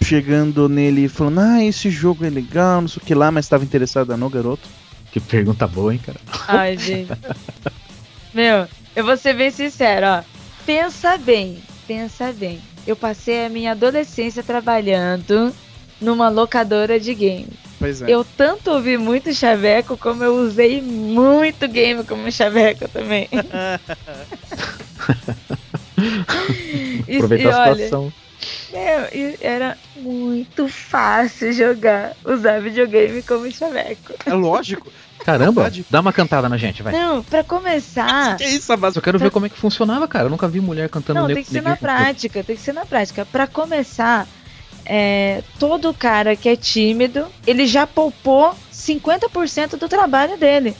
[0.00, 3.44] chegando nele e falando, ah, esse jogo é legal, não sei o que lá, mas
[3.44, 4.68] estava interessada no garoto?
[5.10, 6.20] Que pergunta boa, hein, cara?
[6.46, 7.10] Ai, gente.
[8.32, 10.22] Meu, eu vou ser bem sincero, ó.
[10.64, 12.60] Pensa bem, pensa bem.
[12.86, 15.52] Eu passei a minha adolescência trabalhando
[16.00, 17.64] numa locadora de games.
[17.80, 18.08] Pois é.
[18.08, 23.28] Eu tanto ouvi muito chaveco, como eu usei muito game como chaveco também.
[27.08, 28.12] E- Aproveitar e a olha, situação.
[28.72, 34.12] meu, e era muito fácil jogar, usar videogame como chaveco.
[34.26, 34.90] É lógico.
[35.24, 36.92] Caramba, dá uma cantada na gente, vai.
[36.92, 40.26] Não, pra começar, Que isso, Mas eu quero ver como é que funcionava, cara.
[40.26, 42.74] Eu nunca vi mulher cantando Não, tem que ser na com- prática, tem que ser
[42.74, 43.24] na prática.
[43.24, 44.26] Pra começar,
[44.84, 50.76] é, todo cara que é tímido, ele já poupou 50% do trabalho dele.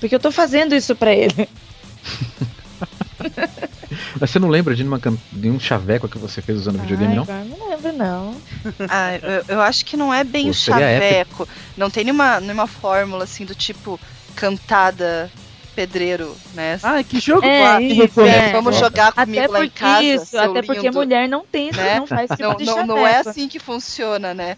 [0.00, 1.48] Porque eu tô fazendo isso pra ele.
[4.20, 5.00] Mas você não lembra de, uma,
[5.32, 7.22] de um chaveco que você fez usando videogame, Ai, não?
[7.22, 8.36] agora não lembro, não.
[8.88, 11.48] Ah, eu, eu acho que não é bem Pô, o chaveco.
[11.76, 13.98] Não tem nenhuma, nenhuma fórmula assim do tipo
[14.34, 15.30] cantada
[15.74, 16.78] pedreiro, né?
[16.82, 18.50] Ah, que jogo É, lá, isso, é.
[18.52, 20.02] Vamos jogar comigo Até lá em casa.
[20.02, 20.98] isso, seu até porque lindo.
[20.98, 22.00] mulher não tem, né?
[22.00, 22.88] não faz tipo Não, de não, chaveco.
[22.94, 24.56] não é assim que funciona, né?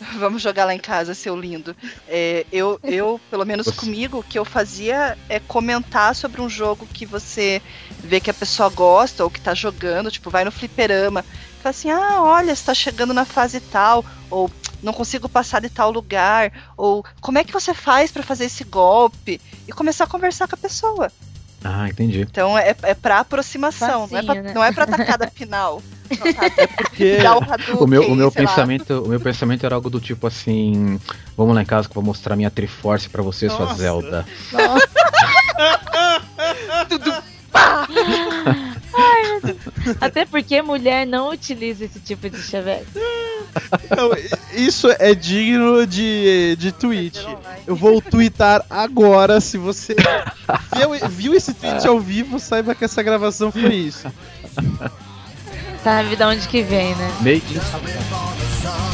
[0.18, 1.76] Vamos jogar lá em casa, seu lindo.
[2.08, 6.88] É, eu, eu, pelo menos comigo, o que eu fazia é comentar sobre um jogo
[6.92, 7.60] que você
[8.02, 11.24] vê que a pessoa gosta ou que tá jogando, tipo, vai no fliperama.
[11.62, 14.50] Fala assim, ah, olha, você tá chegando na fase tal, ou
[14.82, 18.64] não consigo passar de tal lugar, ou como é que você faz pra fazer esse
[18.64, 19.40] golpe?
[19.68, 21.10] E começar a conversar com a pessoa.
[21.64, 22.22] Ah, entendi.
[22.22, 24.52] Então é, é pra aproximação, não é pra, né?
[24.52, 25.80] não é pra tacada final.
[26.08, 26.66] Sabe?
[26.76, 27.18] Porque
[27.78, 28.32] o meu, o meu lá.
[28.32, 31.00] pensamento, o meu pensamento era algo do tipo assim,
[31.36, 33.66] vamos lá em casa que eu vou mostrar minha Triforce pra você, sua
[34.52, 34.88] Nossa.
[39.42, 39.56] Zelda.
[40.00, 42.86] Até porque mulher não utiliza esse tipo de chaveco.
[43.96, 44.10] Não,
[44.54, 47.26] isso é digno de, de tweet.
[47.66, 49.40] Eu vou twittar agora.
[49.40, 49.94] Se você
[50.74, 54.08] viu, viu esse tweet ao vivo, saiba que essa gravação foi isso.
[55.82, 57.12] Sabe de onde que vem, né?
[57.20, 58.91] Made in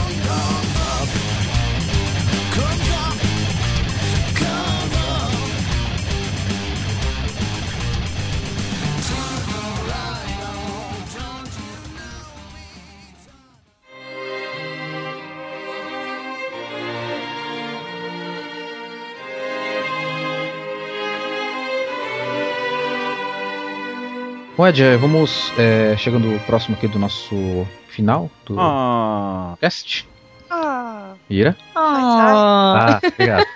[24.59, 30.05] Bom, Ed, é, vamos é, chegando próximo aqui do nosso final do Ah, cast.
[30.51, 31.57] Ah, Ira?
[31.77, 33.47] Ah, Ah, obrigado.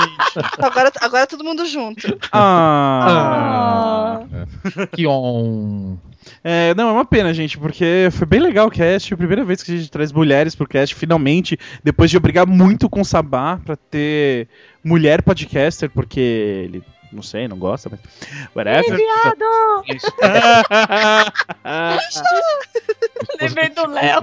[0.62, 2.18] agora, agora todo mundo junto.
[2.32, 4.22] Ah.
[4.92, 5.96] Kion.
[6.42, 9.12] É, não, é uma pena, gente, porque foi bem legal o cast.
[9.12, 12.88] A primeira vez que a gente traz mulheres pro cast, finalmente, depois de brigar muito
[12.88, 14.48] com o Sabá pra ter
[14.82, 16.82] mulher podcaster, porque ele.
[17.12, 18.00] Não sei, não gosta, mas.
[18.54, 18.96] Whatever.
[18.96, 19.84] Viado!
[19.88, 20.06] Isso.
[23.40, 24.22] Lembrei do Léo.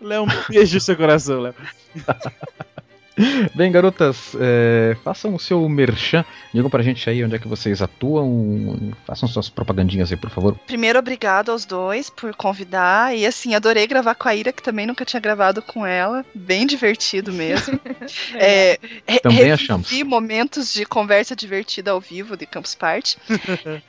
[0.00, 1.54] Léo, um beijo no seu coração, Léo.
[3.54, 6.24] Bem, garotas, é, façam o seu merchan.
[6.52, 8.92] Digam pra gente aí onde é que vocês atuam.
[9.06, 10.54] Façam suas propagandinhas aí, por favor.
[10.66, 13.16] Primeiro, obrigado aos dois por convidar.
[13.16, 16.26] E assim, adorei gravar com a Ira, que também nunca tinha gravado com ela.
[16.34, 17.80] Bem divertido mesmo.
[18.34, 19.90] é, re- Também achamos.
[20.02, 23.16] momentos de conversa divertida ao vivo de Campus Party.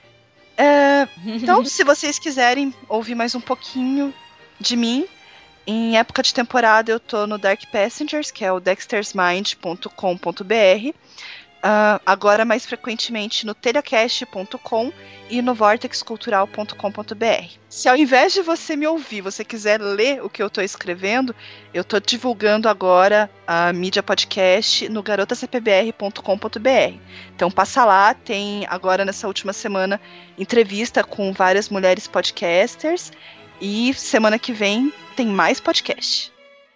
[0.59, 4.11] É, então, se vocês quiserem ouvir mais um pouquinho
[4.59, 5.05] de mim,
[5.67, 10.95] em época de temporada eu tô no Dark Passengers, que é o dextersmind.com.br.
[11.61, 14.93] Ah, agora mais frequentemente no telhacast.com
[15.29, 17.57] e no vortexcultural.com.br.
[17.67, 21.35] Se ao invés de você me ouvir, você quiser ler o que eu tô escrevendo,
[21.73, 26.97] eu tô divulgando agora a mídia podcast no garotacpbr.com.br.
[27.35, 29.99] Então passa lá, tem agora nessa última semana
[30.37, 33.11] entrevista com várias mulheres podcasters
[33.61, 36.31] e semana que vem tem mais podcast.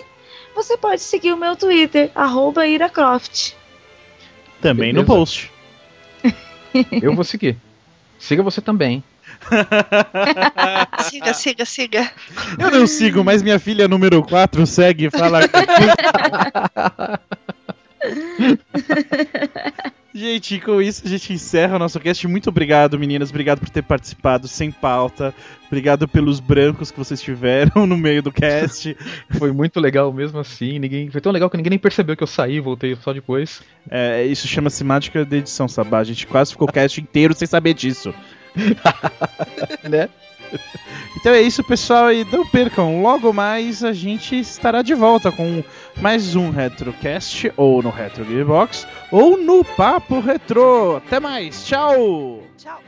[0.53, 3.53] você pode seguir o meu Twitter, arroba iracroft.
[4.61, 5.13] Também no Beleza.
[5.13, 5.51] post.
[7.01, 7.55] Eu vou seguir.
[8.19, 9.03] Siga você também.
[11.09, 12.11] Siga, siga, siga.
[12.57, 15.41] Eu não sigo, mas minha filha número 4 segue e fala.
[20.13, 22.27] gente, com isso a gente encerra o nosso cast.
[22.27, 23.29] Muito obrigado, meninas.
[23.29, 25.33] Obrigado por ter participado sem pauta.
[25.67, 28.95] Obrigado pelos brancos que vocês tiveram no meio do cast.
[29.37, 30.79] Foi muito legal mesmo assim.
[30.79, 33.61] Ninguém, foi tão legal que ninguém nem percebeu que eu saí e voltei só depois.
[33.89, 35.99] É, isso chama-se mágica da edição, Sabá.
[35.99, 38.13] A gente quase ficou o cast inteiro sem saber disso.
[39.87, 40.09] Né?
[41.19, 45.63] Então é isso, pessoal, e não percam, logo mais a gente estará de volta com
[45.99, 50.97] mais um Retrocast, ou no Retro Gearbox, ou no Papo Retro.
[50.97, 52.43] Até mais, tchau!
[52.55, 52.86] Tchau.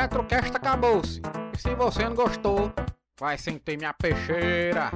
[0.00, 1.20] Retrocast acabou-se.
[1.52, 2.72] E se você não gostou,
[3.18, 4.92] vai sentir minha peixeira.